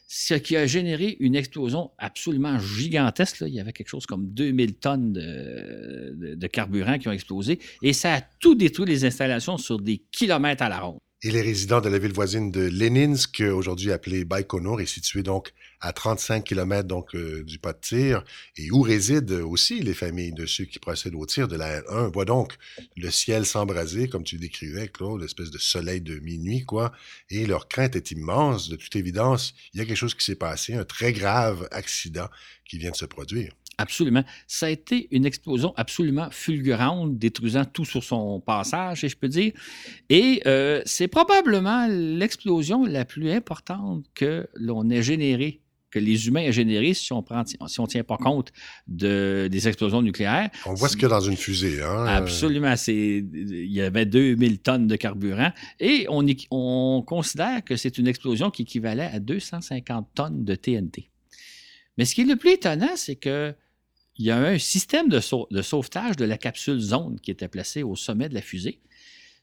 [0.07, 3.43] ce qui a généré une explosion absolument gigantesque.
[3.45, 8.15] Il y avait quelque chose comme 2000 tonnes de, carburant qui ont explosé et ça
[8.15, 10.99] a tout détruit les installations sur des kilomètres à la ronde.
[11.23, 15.51] Et les résidents de la ville voisine de Leninsk, aujourd'hui appelée Baïkonour, est située donc
[15.81, 18.23] à 35 km donc, euh, du pas de tir,
[18.55, 22.07] et où résident aussi les familles de ceux qui procèdent au tir de la L1.
[22.07, 22.57] On voit donc
[22.95, 26.91] le ciel s'embraser, comme tu décrivais, Claude, l'espèce de soleil de minuit, quoi,
[27.29, 28.69] et leur crainte est immense.
[28.69, 32.27] De toute évidence, il y a quelque chose qui s'est passé, un très grave accident
[32.65, 33.53] qui vient de se produire.
[33.79, 34.23] Absolument.
[34.47, 39.27] Ça a été une explosion absolument fulgurante, détruisant tout sur son passage, si je peux
[39.27, 39.53] dire.
[40.09, 46.41] Et euh, c'est probablement l'explosion la plus importante que l'on ait générée que les humains
[46.41, 48.51] aient généré si on prend, si on tient pas compte
[48.87, 50.49] de, des explosions nucléaires.
[50.65, 51.81] On voit ce qu'il y a dans une fusée.
[51.81, 52.05] Hein?
[52.05, 52.73] Absolument.
[52.87, 58.51] il y avait 2000 tonnes de carburant et on, on considère que c'est une explosion
[58.51, 61.09] qui équivalait à 250 tonnes de TNT.
[61.97, 63.53] Mais ce qui est le plus étonnant, c'est que
[64.19, 65.19] il y a un système de,
[65.51, 68.81] de, sauvetage de la capsule zone qui était placé au sommet de la fusée.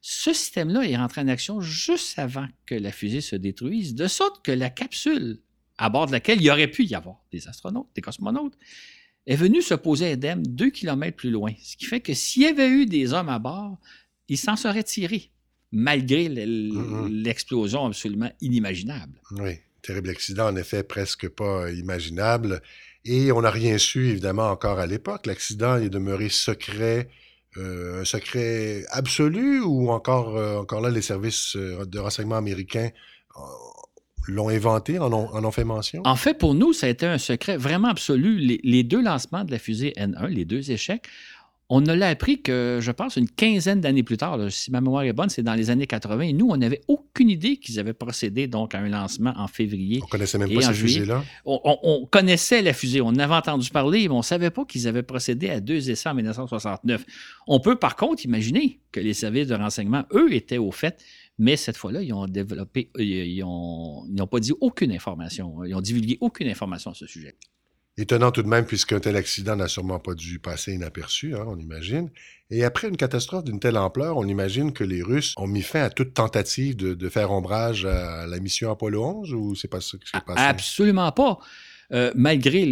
[0.01, 4.45] Ce système-là est rentré en action juste avant que la fusée se détruise, de sorte
[4.45, 5.39] que la capsule
[5.79, 8.57] à bord de laquelle il y aurait pu y avoir des astronautes, des cosmonautes,
[9.27, 11.53] est venu se poser indemne deux kilomètres plus loin.
[11.63, 13.79] Ce qui fait que s'il y avait eu des hommes à bord,
[14.29, 15.31] ils s'en seraient tirés,
[15.73, 17.09] malgré mm-hmm.
[17.09, 19.21] l'explosion absolument inimaginable.
[19.33, 22.63] Oui, terrible accident, en effet, presque pas imaginable.
[23.05, 25.27] Et on n'a rien su, évidemment, encore à l'époque.
[25.27, 27.09] L'accident est demeuré secret,
[27.57, 32.91] euh, un secret absolu, ou encore, euh, encore là, les services euh, de renseignement américains
[34.29, 36.03] l'ont inventé, en ont, fait mention?
[36.05, 38.39] En fait, pour nous, ça a été un secret vraiment absolu.
[38.63, 41.07] Les, deux lancements de la fusée N1, les deux échecs,
[41.71, 44.39] on ne l'a appris que, je pense, une quinzaine d'années plus tard.
[44.51, 46.21] si ma mémoire est bonne, c'est dans les années 80.
[46.21, 50.01] Et nous, on n'avait aucune idée qu'ils avaient procédé donc à un lancement en février.
[50.03, 51.25] On connaissait même pas cette fusée-là?
[51.47, 55.03] On, connaissait la fusée, on avait entendu parler, mais on ne savait pas qu'ils avaient
[55.03, 57.05] procédé à deux essais en 1969.
[57.47, 61.03] On peut par contre imaginer que les services de renseignement, eux, étaient au fait
[61.39, 65.65] mais cette fois-là, ils ont développé, euh, ils n'ont pas dit aucune information.
[65.65, 67.37] Ils ont divulgué aucune information à ce sujet.
[67.97, 71.57] Étonnant tout de même, puisqu'un tel accident n'a sûrement pas dû passer inaperçu, hein, on
[71.57, 72.11] imagine.
[72.51, 75.83] Et après une catastrophe d'une telle ampleur, on imagine que les Russes ont mis fin
[75.83, 79.97] à toute tentative de, faire ombrage à la mission Apollo 11, ou c'est pas ça
[79.99, 80.41] qui s'est passé?
[80.41, 81.39] Absolument pas.
[81.93, 82.65] Euh, malgré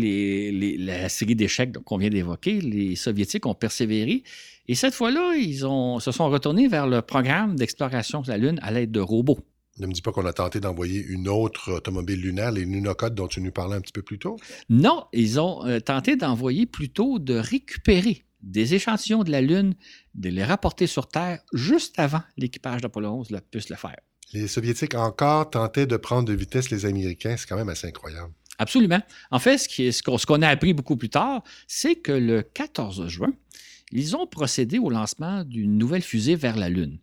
[0.79, 4.25] la série d'échecs qu'on vient d'évoquer, les Soviétiques ont persévéré
[4.69, 8.61] et cette fois-là, ils ont, se sont retournés vers le programme d'exploration de la Lune
[8.63, 9.41] à l'aide de robots.
[9.79, 13.27] Ne me dis pas qu'on a tenté d'envoyer une autre automobile lunaire, les Lunocodes dont
[13.27, 14.37] tu nous parlais un petit peu plus tôt?
[14.69, 19.75] Non, ils ont euh, tenté d'envoyer plutôt de récupérer des échantillons de la Lune,
[20.15, 23.97] de les rapporter sur Terre juste avant l'équipage d'Apollo 11 puisse le faire.
[24.33, 27.37] Les Soviétiques encore tentaient de prendre de vitesse les Américains.
[27.37, 28.33] C'est quand même assez incroyable.
[28.59, 29.01] Absolument.
[29.31, 33.33] En fait, ce qu'on a appris beaucoup plus tard, c'est que le 14 juin,
[33.93, 36.99] ils ont procédé au lancement d'une nouvelle fusée vers la Lune.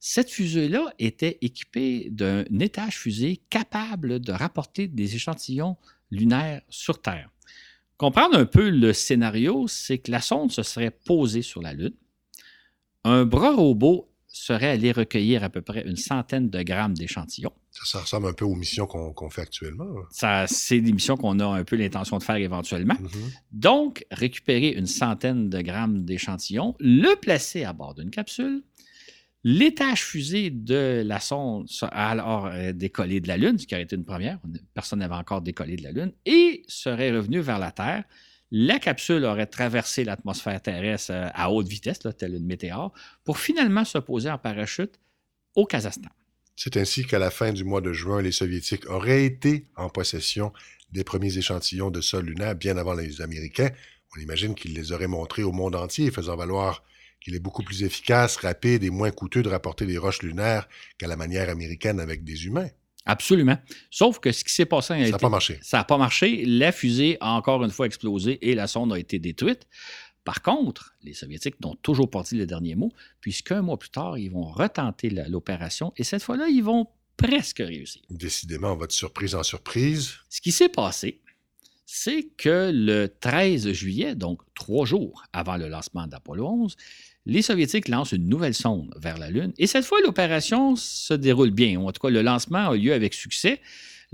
[0.00, 5.76] Cette fusée-là était équipée d'un étage fusée capable de rapporter des échantillons
[6.10, 7.30] lunaires sur Terre.
[7.96, 11.94] Comprendre un peu le scénario, c'est que la sonde se serait posée sur la Lune.
[13.04, 17.54] Un bras robot serait allé recueillir à peu près une centaine de grammes d'échantillons.
[17.72, 19.86] Ça, ressemble un peu aux missions qu'on fait actuellement.
[20.10, 22.94] Ça, c'est des missions qu'on a un peu l'intention de faire éventuellement.
[22.94, 23.32] Mm-hmm.
[23.52, 28.62] Donc, récupérer une centaine de grammes d'échantillons, le placer à bord d'une capsule,
[29.44, 33.82] L'étage fusée de la sonde a alors euh, décollé de la Lune, ce qui aurait
[33.82, 34.38] été une première.
[34.72, 38.04] Personne n'avait encore décollé de la Lune, et serait revenu vers la Terre.
[38.52, 42.92] La capsule aurait traversé l'atmosphère terrestre euh, à haute vitesse, telle une météore,
[43.24, 45.00] pour finalement se poser en parachute
[45.56, 46.10] au Kazakhstan.
[46.56, 50.52] C'est ainsi qu'à la fin du mois de juin, les Soviétiques auraient été en possession
[50.90, 53.70] des premiers échantillons de sol lunaire bien avant les Américains.
[54.16, 56.84] On imagine qu'ils les auraient montrés au monde entier, faisant valoir
[57.20, 61.06] qu'il est beaucoup plus efficace, rapide et moins coûteux de rapporter des roches lunaires qu'à
[61.06, 62.68] la manière américaine avec des humains.
[63.04, 63.58] Absolument.
[63.90, 65.04] Sauf que ce qui s'est passé...
[65.06, 65.58] Ça n'a pas marché.
[65.62, 66.44] Ça n'a pas marché.
[66.44, 69.66] La fusée a encore une fois explosé et la sonde a été détruite.
[70.24, 74.18] Par contre, les Soviétiques n'ont toujours pas dit le dernier mot, puisqu'un mois plus tard,
[74.18, 78.02] ils vont retenter l'opération et cette fois-là, ils vont presque réussir.
[78.10, 80.14] Décidément, votre surprise en surprise.
[80.28, 81.20] Ce qui s'est passé,
[81.86, 86.76] c'est que le 13 juillet, donc trois jours avant le lancement d'Apollo 11,
[87.26, 89.52] les Soviétiques lancent une nouvelle sonde vers la Lune.
[89.58, 91.80] Et cette fois, l'opération se déroule bien.
[91.80, 93.60] En tout cas, le lancement a lieu avec succès.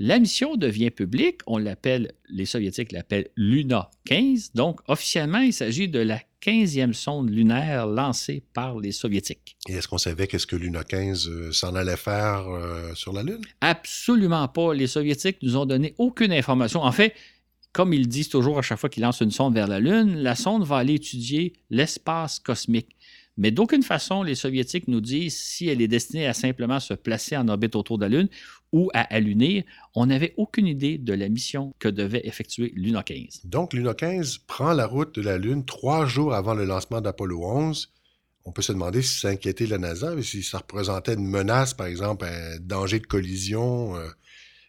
[0.01, 1.41] La mission devient publique.
[1.49, 4.53] On l'appelle, les Soviétiques l'appellent Luna 15.
[4.55, 9.57] Donc, officiellement, il s'agit de la 15e sonde lunaire lancée par les Soviétiques.
[9.69, 13.25] Et est-ce qu'on savait qu'est-ce que Luna 15 euh, s'en allait faire euh, sur la
[13.25, 13.43] Lune?
[13.61, 14.73] Absolument pas.
[14.73, 16.85] Les Soviétiques nous ont donné aucune information.
[16.85, 17.15] En fait,
[17.73, 20.37] comme ils disent toujours à chaque fois qu'ils lancent une sonde vers la Lune, la
[20.37, 22.95] sonde va aller étudier l'espace cosmique.
[23.37, 27.37] Mais d'aucune façon, les Soviétiques nous disent si elle est destinée à simplement se placer
[27.37, 28.29] en orbite autour de la Lune
[28.73, 29.65] ou à allunir.
[29.95, 33.43] On n'avait aucune idée de la mission que devait effectuer Luna 15.
[33.45, 37.43] Donc, Luna 15 prend la route de la Lune trois jours avant le lancement d'Apollo
[37.45, 37.93] 11.
[38.45, 41.87] On peut se demander si ça inquiétait la NASA, si ça représentait une menace, par
[41.87, 43.97] exemple, un danger de collision.
[43.97, 44.09] Euh,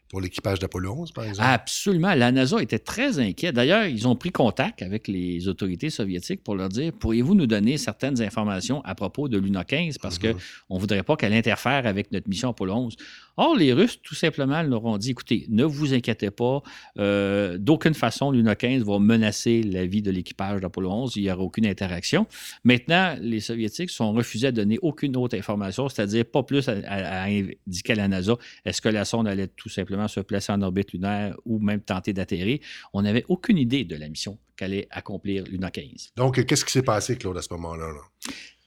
[0.10, 1.48] pour l'équipage d'Apollo 11, par exemple?
[1.48, 2.14] Absolument.
[2.16, 3.56] La NASA était très inquiète.
[3.56, 7.78] D'ailleurs, ils ont pris contact avec les autorités soviétiques pour leur dire pourriez-vous nous donner
[7.78, 10.36] certaines informations à propos de Luna 15 parce mm-hmm.
[10.68, 12.96] qu'on ne voudrait pas qu'elle interfère avec notre mission Apollo 11.
[13.42, 16.62] Or, les Russes, tout simplement, leur ont dit écoutez, ne vous inquiétez pas,
[16.98, 21.32] euh, d'aucune façon, Luna 15 va menacer la vie de l'équipage d'Apollo 11, il n'y
[21.32, 22.28] aura aucune interaction.
[22.66, 27.28] Maintenant, les Soviétiques sont refusés à donner aucune autre information, c'est-à-dire pas plus à, à
[27.28, 28.36] indiquer à la NASA
[28.66, 32.12] est-ce que la sonde allait tout simplement se placer en orbite lunaire ou même tenter
[32.12, 32.60] d'atterrir.
[32.92, 36.10] On n'avait aucune idée de la mission qu'allait accomplir Luna 15.
[36.18, 37.86] Donc, qu'est-ce qui s'est passé, Claude, à ce moment-là?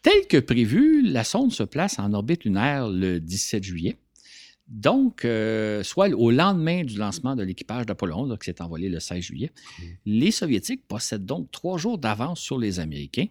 [0.02, 3.98] Tel que prévu, la sonde se place en orbite lunaire le 17 juillet.
[4.68, 9.00] Donc, euh, soit au lendemain du lancement de l'équipage d'Apollo 11, qui s'est envolé le
[9.00, 9.82] 16 juillet, mmh.
[10.06, 13.26] les Soviétiques possèdent donc trois jours d'avance sur les Américains.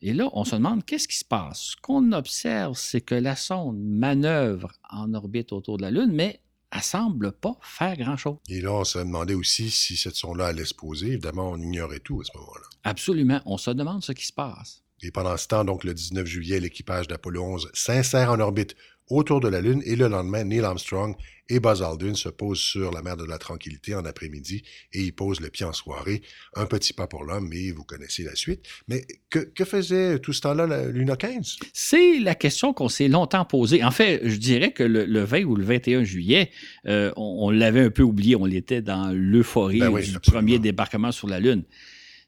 [0.00, 1.70] Et là, on se demande qu'est-ce qui se passe?
[1.72, 6.40] Ce qu'on observe, c'est que la sonde manœuvre en orbite autour de la Lune, mais
[6.70, 8.36] elle semble pas faire grand-chose.
[8.48, 11.08] Et là, on se demandait aussi si cette sonde-là allait se poser.
[11.08, 12.66] Évidemment, on ignorait tout à ce moment-là.
[12.84, 13.40] Absolument.
[13.46, 14.84] On se demande ce qui se passe.
[15.02, 18.76] Et pendant ce temps, donc le 19 juillet, l'équipage d'Apollo 11 s'insère en orbite
[19.10, 21.14] autour de la Lune et le lendemain, Neil Armstrong
[21.48, 25.12] et Buzz Aldrin se posent sur la mer de la Tranquillité en après-midi et ils
[25.12, 26.22] posent le pied en soirée.
[26.54, 28.66] Un petit pas pour l'homme, mais vous connaissez la suite.
[28.86, 31.56] Mais que, faisait tout ce temps-là la Luna 15?
[31.72, 33.82] C'est la question qu'on s'est longtemps posée.
[33.82, 36.50] En fait, je dirais que le, 20 ou le 21 juillet,
[36.86, 38.36] euh, on, l'avait un peu oublié.
[38.36, 41.64] On était dans l'euphorie ben du premier débarquement sur la Lune.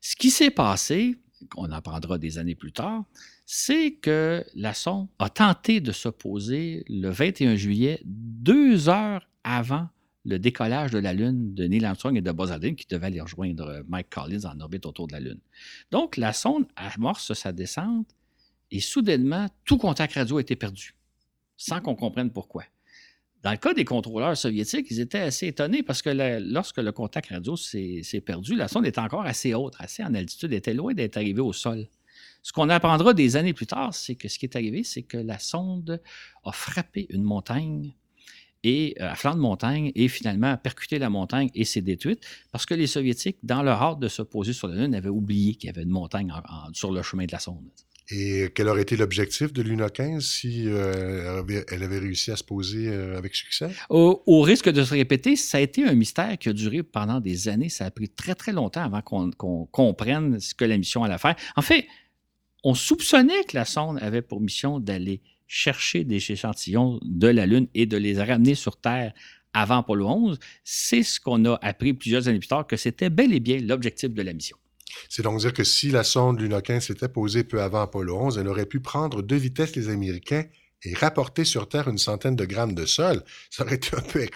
[0.00, 1.16] Ce qui s'est passé,
[1.56, 3.04] on apprendra des années plus tard,
[3.52, 9.88] c'est que la sonde a tenté de s'opposer le 21 juillet, deux heures avant
[10.24, 13.82] le décollage de la Lune de Neil Armstrong et de Buzz qui devaient aller rejoindre
[13.88, 15.40] Mike Collins en orbite autour de la Lune.
[15.90, 18.06] Donc, la sonde amorce sa descente
[18.70, 20.94] et soudainement, tout contact radio a été perdu,
[21.56, 22.62] sans qu'on comprenne pourquoi.
[23.42, 27.30] Dans le cas des contrôleurs soviétiques, ils étaient assez étonnés parce que lorsque le contact
[27.30, 31.16] radio s'est perdu, la sonde était encore assez haute, assez en altitude, était loin d'être
[31.16, 31.88] arrivée au sol.
[32.42, 35.18] Ce qu'on apprendra des années plus tard, c'est que ce qui est arrivé, c'est que
[35.18, 36.00] la sonde
[36.44, 37.94] a frappé une montagne
[38.62, 42.22] et euh, à flanc de montagne et finalement percuté la montagne et s'est détruite
[42.52, 45.54] parce que les Soviétiques, dans leur hâte de se poser sur la Lune, avaient oublié
[45.54, 46.32] qu'il y avait une montagne
[46.72, 47.70] sur le chemin de la sonde.
[48.12, 52.42] Et quel aurait été l'objectif de Luna 15 si euh, elle avait réussi à se
[52.42, 53.70] poser euh, avec succès?
[53.88, 57.48] Au, risque de se répéter, ça a été un mystère qui a duré pendant des
[57.48, 57.68] années.
[57.68, 61.36] Ça a pris très, très longtemps avant qu'on comprenne ce que la mission allait faire.
[61.54, 61.86] En fait,
[62.64, 67.66] on soupçonnait que la sonde avait pour mission d'aller chercher des échantillons de la Lune
[67.74, 69.12] et de les ramener sur Terre
[69.52, 70.38] avant Apollo 11.
[70.62, 74.10] C'est ce qu'on a appris plusieurs années plus tard, que c'était bel et bien l'objectif
[74.10, 74.56] de la mission.
[75.08, 78.38] C'est donc dire que si la sonde Luna 15 s'était posée peu avant Apollo 11,
[78.38, 80.44] elle aurait pu prendre de vitesse les Américains
[80.82, 83.22] et rapporter sur Terre une centaine de grammes de sol.
[83.50, 84.26] Ça aurait été un peu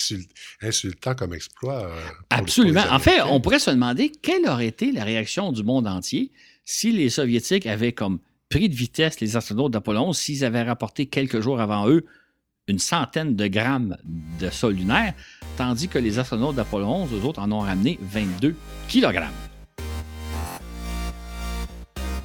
[0.62, 1.86] insultant comme exploit.
[1.86, 2.00] Euh,
[2.30, 2.84] Absolument.
[2.90, 6.32] En fait, on pourrait se demander quelle aurait été la réaction du monde entier
[6.64, 11.06] si les Soviétiques avaient comme pris de vitesse les astronautes d'Apollo 11, s'ils avaient rapporté
[11.06, 12.04] quelques jours avant eux
[12.66, 13.96] une centaine de grammes
[14.40, 15.14] de sol lunaire,
[15.56, 18.54] tandis que les astronautes d'Apollo 11, eux autres, en ont ramené 22
[18.88, 19.53] kilogrammes.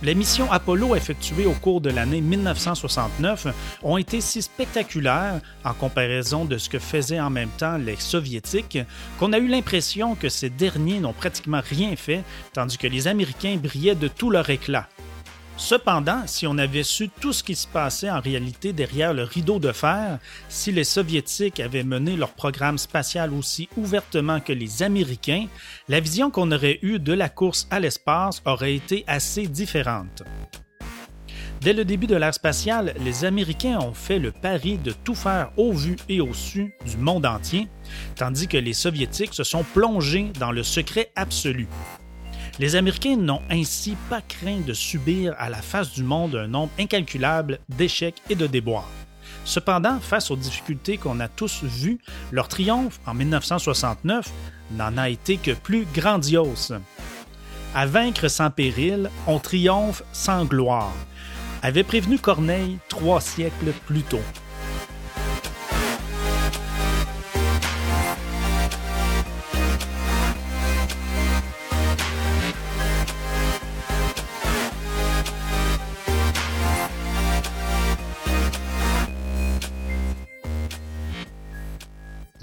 [0.01, 3.47] Les missions Apollo effectuées au cours de l'année 1969
[3.83, 8.79] ont été si spectaculaires en comparaison de ce que faisaient en même temps les soviétiques
[9.19, 12.23] qu'on a eu l'impression que ces derniers n'ont pratiquement rien fait
[12.53, 14.87] tandis que les Américains brillaient de tout leur éclat.
[15.59, 19.59] Cependant, si on avait su tout ce qui se passait en réalité derrière le rideau
[19.59, 25.47] de fer, si les Soviétiques avaient mené leur programme spatial aussi ouvertement que les Américains,
[25.89, 30.23] la vision qu'on aurait eue de la course à l'espace aurait été assez différente.
[31.59, 35.51] Dès le début de l'ère spatiale, les Américains ont fait le pari de tout faire
[35.57, 37.67] au vu et au su du monde entier,
[38.15, 41.67] tandis que les Soviétiques se sont plongés dans le secret absolu.
[42.59, 46.73] Les Américains n'ont ainsi pas craint de subir à la face du monde un nombre
[46.77, 48.89] incalculable d'échecs et de déboires.
[49.45, 51.99] Cependant, face aux difficultés qu'on a tous vues,
[52.33, 54.29] leur triomphe en 1969
[54.71, 56.77] n'en a été que plus grandiose.
[57.73, 60.93] À vaincre sans péril, on triomphe sans gloire,
[61.61, 64.19] avait prévenu Corneille trois siècles plus tôt.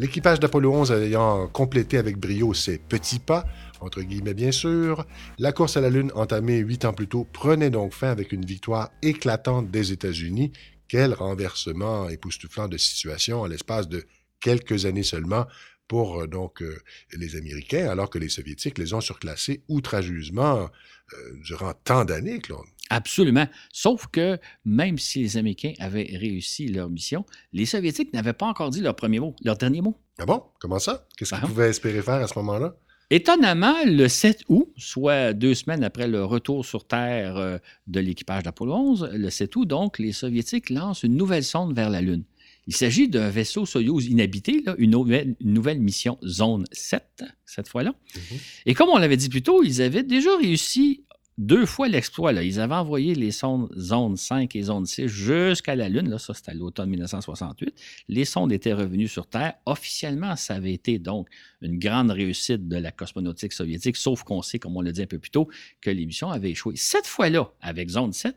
[0.06, 3.44] L'équipage d'Apollo 11 ayant complété avec brio ses petits pas,
[3.80, 5.04] entre guillemets bien sûr,
[5.36, 8.44] la course à la Lune entamée huit ans plus tôt prenait donc fin avec une
[8.44, 10.52] victoire éclatante des États-Unis.
[10.86, 14.06] Quel renversement époustouflant de situation en l'espace de
[14.38, 15.44] quelques années seulement
[15.88, 16.78] pour euh, donc euh,
[17.16, 20.70] les Américains, alors que les Soviétiques les ont surclassés outrageusement
[21.14, 22.66] euh, durant tant d'années, Claude.
[22.90, 23.46] Absolument.
[23.72, 28.70] Sauf que même si les Américains avaient réussi leur mission, les Soviétiques n'avaient pas encore
[28.70, 29.98] dit leur premier mot, leur dernier mot.
[30.18, 30.42] Ah bon?
[30.60, 31.06] Comment ça?
[31.16, 32.76] Qu'est-ce qu'ils ben pouvaient espérer faire à ce moment-là?
[33.10, 38.42] Étonnamment, le 7 août, soit deux semaines après le retour sur Terre euh, de l'équipage
[38.42, 42.24] d'Apollo 11, le 7 août, donc, les Soviétiques lancent une nouvelle sonde vers la Lune.
[42.66, 47.92] Il s'agit d'un vaisseau Soyouz inhabité, une, nouvelle, mission Zone 7, cette fois-là.
[47.92, 48.40] Mm-hmm.
[48.66, 51.04] Et comme on l'avait dit plus tôt, ils avaient déjà réussi
[51.38, 52.32] deux fois l'exploit.
[52.32, 56.08] Ils avaient envoyé les sondes zone 5 et zone 6 jusqu'à la Lune.
[56.08, 57.74] Là, ça, c'était à l'automne 1968.
[58.08, 59.54] Les sondes étaient revenues sur Terre.
[59.66, 61.28] Officiellement, ça avait été donc
[61.60, 65.06] une grande réussite de la cosmonautique soviétique, sauf qu'on sait, comme on l'a dit un
[65.06, 65.48] peu plus tôt,
[65.80, 66.74] que l'émission avait échoué.
[66.76, 68.34] Cette fois-là, avec zone 7,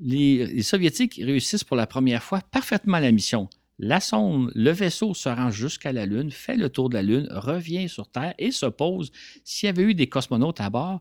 [0.00, 3.48] les, les Soviétiques réussissent pour la première fois parfaitement la mission.
[3.82, 7.28] La sonde, le vaisseau se rend jusqu'à la Lune, fait le tour de la Lune,
[7.30, 9.10] revient sur Terre et se pose.
[9.42, 11.00] S'il y avait eu des cosmonautes à bord,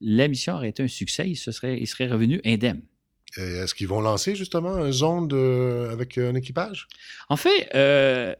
[0.00, 2.82] la mission aurait été un succès, il, se serait, il serait revenu indemne.
[3.36, 5.32] Est-ce qu'ils vont lancer justement un zone
[5.90, 6.88] avec un équipage?
[7.28, 8.34] En fait, euh,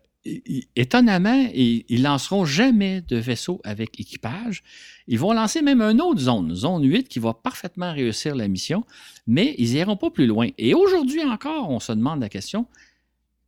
[0.77, 4.63] étonnamment, ils, ne lanceront jamais de vaisseau avec équipage.
[5.07, 8.85] Ils vont lancer même une autre zone, zone 8, qui va parfaitement réussir la mission,
[9.27, 10.49] mais ils n'iront pas plus loin.
[10.59, 12.67] Et aujourd'hui encore, on se demande la question,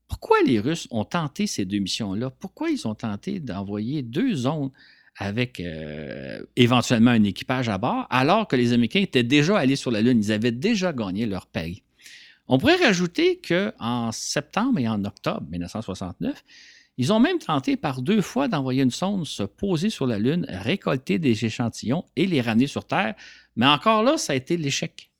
[0.08, 2.30] pourquoi les Russes ont tenté ces deux missions-là?
[2.30, 4.70] Pourquoi ils ont tenté d'envoyer deux zones
[5.16, 9.90] avec euh, éventuellement un équipage à bord, alors que les Américains étaient déjà allés sur
[9.90, 10.18] la Lune.
[10.18, 11.82] Ils avaient déjà gagné leur pari.
[12.48, 16.42] On pourrait rajouter qu'en septembre et en octobre 1969,
[16.98, 20.46] ils ont même tenté par deux fois d'envoyer une sonde se poser sur la Lune,
[20.48, 23.14] récolter des échantillons et les ramener sur Terre.
[23.56, 25.10] Mais encore là, ça a été l'échec.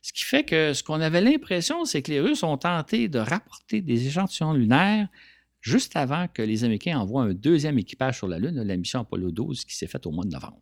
[0.00, 3.18] Ce qui fait que ce qu'on avait l'impression, c'est que les Russes ont tenté de
[3.18, 5.08] rapporter des échantillons lunaires
[5.60, 9.30] juste avant que les Américains envoient un deuxième équipage sur la Lune, la mission Apollo
[9.30, 10.60] 12 qui s'est faite au mois de novembre.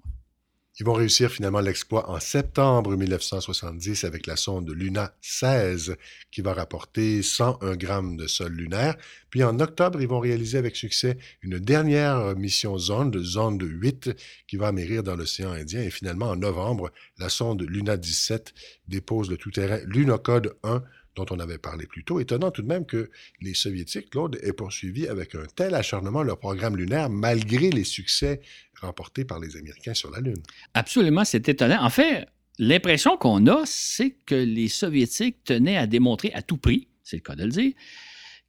[0.79, 5.97] Ils vont réussir finalement l'exploit en septembre 1970 avec la sonde Luna 16
[6.31, 8.95] qui va rapporter 101 grammes de sol lunaire.
[9.31, 14.11] Puis en octobre, ils vont réaliser avec succès une dernière mission zonde, zonde 8,
[14.47, 15.81] qui va amérir dans l'océan Indien.
[15.81, 18.53] Et finalement, en novembre, la sonde Luna 17
[18.87, 20.83] dépose le tout-terrain Lunocode 1
[21.17, 22.21] dont on avait parlé plus tôt.
[22.21, 23.11] Étonnant tout de même que
[23.41, 28.41] les Soviétiques, Claude, aient poursuivi avec un tel acharnement leur programme lunaire malgré les succès
[28.81, 30.43] remportés par les Américains sur la Lune.
[30.75, 31.83] Absolument, c'est étonnant.
[31.83, 32.27] En fait,
[32.59, 37.23] l'impression qu'on a, c'est que les Soviétiques tenaient à démontrer à tout prix, c'est le
[37.23, 37.73] cas de le dire,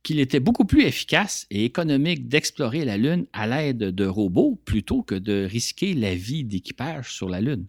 [0.04, 5.02] qu'il était beaucoup plus efficace et économique d'explorer la Lune à l'aide de robots plutôt
[5.02, 7.66] que de risquer la vie d'équipage sur la Lune.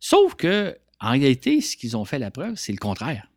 [0.00, 3.28] Sauf que, en réalité, ce qu'ils ont fait la preuve, c'est le contraire.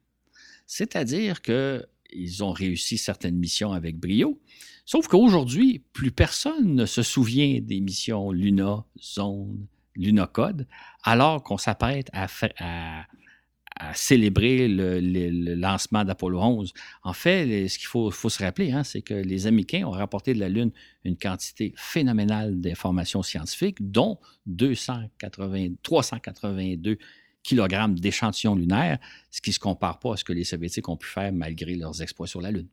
[0.72, 4.39] C'est-à-dire qu'ils ont réussi certaines missions avec brio,
[4.86, 9.65] sauf qu'aujourd'hui, plus personne ne se souvient des missions Luna, Zone,
[9.95, 10.67] Lunacode,
[11.01, 12.28] alors qu'on s'apprête à,
[13.95, 16.72] célébrer le, lancement d'Apollo 11.
[17.01, 20.39] En fait, ce qu'il faut, se rappeler, hein, c'est que les Américains ont rapporté de
[20.39, 20.72] la Lune
[21.03, 26.99] une quantité phénoménale d'informations scientifiques, dont 280, 382
[27.43, 28.99] kilogrammes d'échantillons lunaires,
[29.31, 31.75] ce qui ne se compare pas à ce que les Soviétiques ont pu faire malgré
[31.75, 32.67] leurs exploits sur la Lune.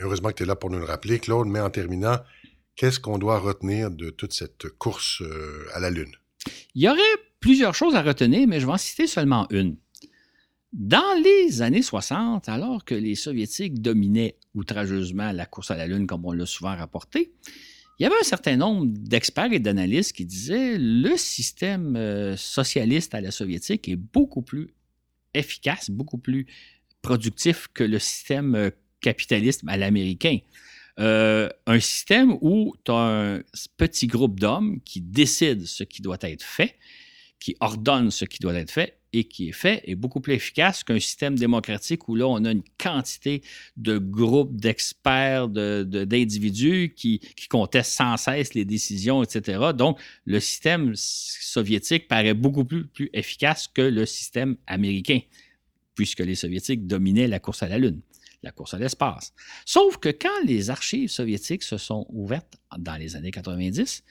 [0.00, 2.18] Heureusement que tu es là pour nous le rappeler, Claude, mais en terminant,
[2.76, 6.12] qu'est-ce qu'on doit retenir de toute cette course euh, à la Lune?
[6.74, 7.00] Il y aurait
[7.40, 9.76] plusieurs choses à retenir, mais je vais en citer seulement une.
[10.72, 16.06] Dans les années 60, alors que les Soviétiques dominaient outrageusement la course à la Lune,
[16.06, 17.32] comme on l'a souvent rapporté,
[17.98, 23.14] il y avait un certain nombre d'experts et d'analystes qui disaient le système euh, socialiste
[23.14, 24.74] à la soviétique est beaucoup plus
[25.32, 26.46] efficace, beaucoup plus
[27.00, 28.70] productif que le système euh,
[29.00, 30.38] capitaliste à l'américain.
[30.98, 33.42] Euh, un système où tu as un
[33.76, 36.76] petit groupe d'hommes qui décident ce qui doit être fait,
[37.38, 40.84] qui ordonnent ce qui doit être fait et qui est fait est beaucoup plus efficace
[40.84, 43.42] qu'un système démocratique où là, on a une quantité
[43.76, 49.70] de groupes d'experts, d'individus qui, qui contestent sans cesse les décisions, etc.
[49.74, 55.20] Donc, le système soviétique paraît beaucoup plus, plus efficace que le système américain,
[55.94, 58.00] puisque les soviétiques dominaient la course à la Lune
[58.42, 59.32] la course à l'espace.
[59.64, 64.04] Sauf que quand les archives soviétiques se sont ouvertes dans les années 90,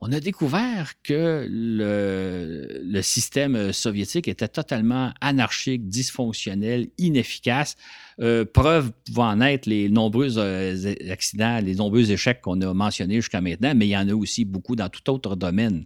[0.00, 7.76] on a découvert que le, système soviétique était totalement anarchique, dysfonctionnel, inefficace.
[8.20, 13.16] Euh, preuve pouvant en être les nombreux euh, accidents, les nombreux échecs qu'on a mentionnés
[13.16, 15.84] jusqu'à maintenant, mais il y en a aussi beaucoup dans tout autre domaine.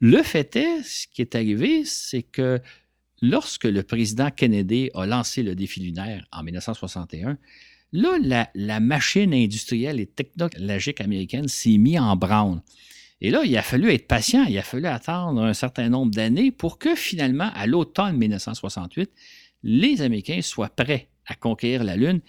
[0.00, 2.60] Le fait est, ce qui est arrivé, c'est que
[3.22, 7.38] lorsque le président Kennedy a lancé le défi lunaire en 1961,
[7.92, 12.60] là, la, la machine industrielle et technologique américaine s'est mise en branle.
[13.20, 16.50] Et là, il a fallu être patient, il a fallu attendre un certain nombre d'années
[16.50, 19.10] pour que finalement, à l'automne 1968,
[19.62, 22.20] les Américains soient prêts à conquérir la Lune.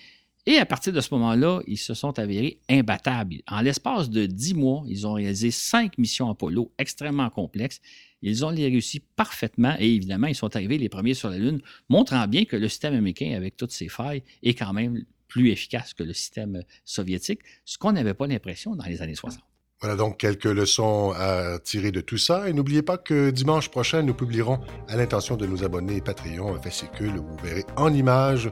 [0.45, 3.41] Et à partir de ce moment-là, ils se sont avérés imbattables.
[3.47, 7.81] En l'espace de dix mois, ils ont réalisé cinq missions Apollo extrêmement complexes.
[8.21, 11.59] Ils ont les réussi parfaitement et évidemment, ils sont arrivés les premiers sur la Lune,
[11.89, 15.93] montrant bien que le système américain, avec toutes ses failles, est quand même plus efficace
[15.93, 19.43] que le système soviétique, ce qu'on n'avait pas l'impression dans les années 60.
[19.81, 22.49] Voilà donc quelques leçons à tirer de tout ça.
[22.49, 26.59] Et n'oubliez pas que dimanche prochain, nous publierons à l'intention de nos abonnés Patreon un
[26.59, 28.51] fascicule où vous verrez en images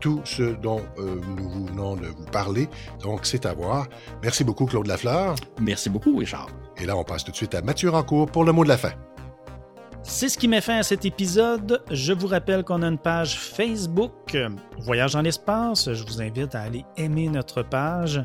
[0.00, 2.68] tout ce dont euh, nous venons de vous parler.
[3.02, 3.86] Donc, c'est à voir.
[4.22, 5.34] Merci beaucoup, Claude Lafleur.
[5.58, 6.50] Merci beaucoup, Richard.
[6.76, 8.76] Et là, on passe tout de suite à Mathieu Rancourt pour le mot de la
[8.76, 8.92] fin.
[10.02, 11.82] C'est ce qui met fin à cet épisode.
[11.90, 14.36] Je vous rappelle qu'on a une page Facebook,
[14.78, 15.92] Voyage dans l'espace.
[15.92, 18.24] Je vous invite à aller aimer notre page.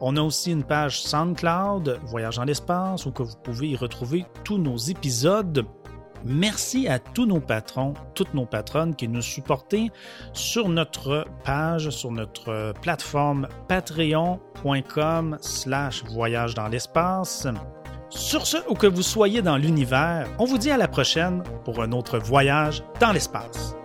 [0.00, 4.26] On a aussi une page SoundCloud, Voyage dans l'espace, où que vous pouvez y retrouver
[4.44, 5.64] tous nos épisodes.
[6.24, 9.74] Merci à tous nos patrons, toutes nos patronnes qui nous supportent
[10.32, 17.46] sur notre page, sur notre plateforme patreon.com slash voyage dans l'espace.
[18.08, 21.82] Sur ce, où que vous soyez dans l'univers, on vous dit à la prochaine pour
[21.82, 23.76] un autre voyage dans l'espace.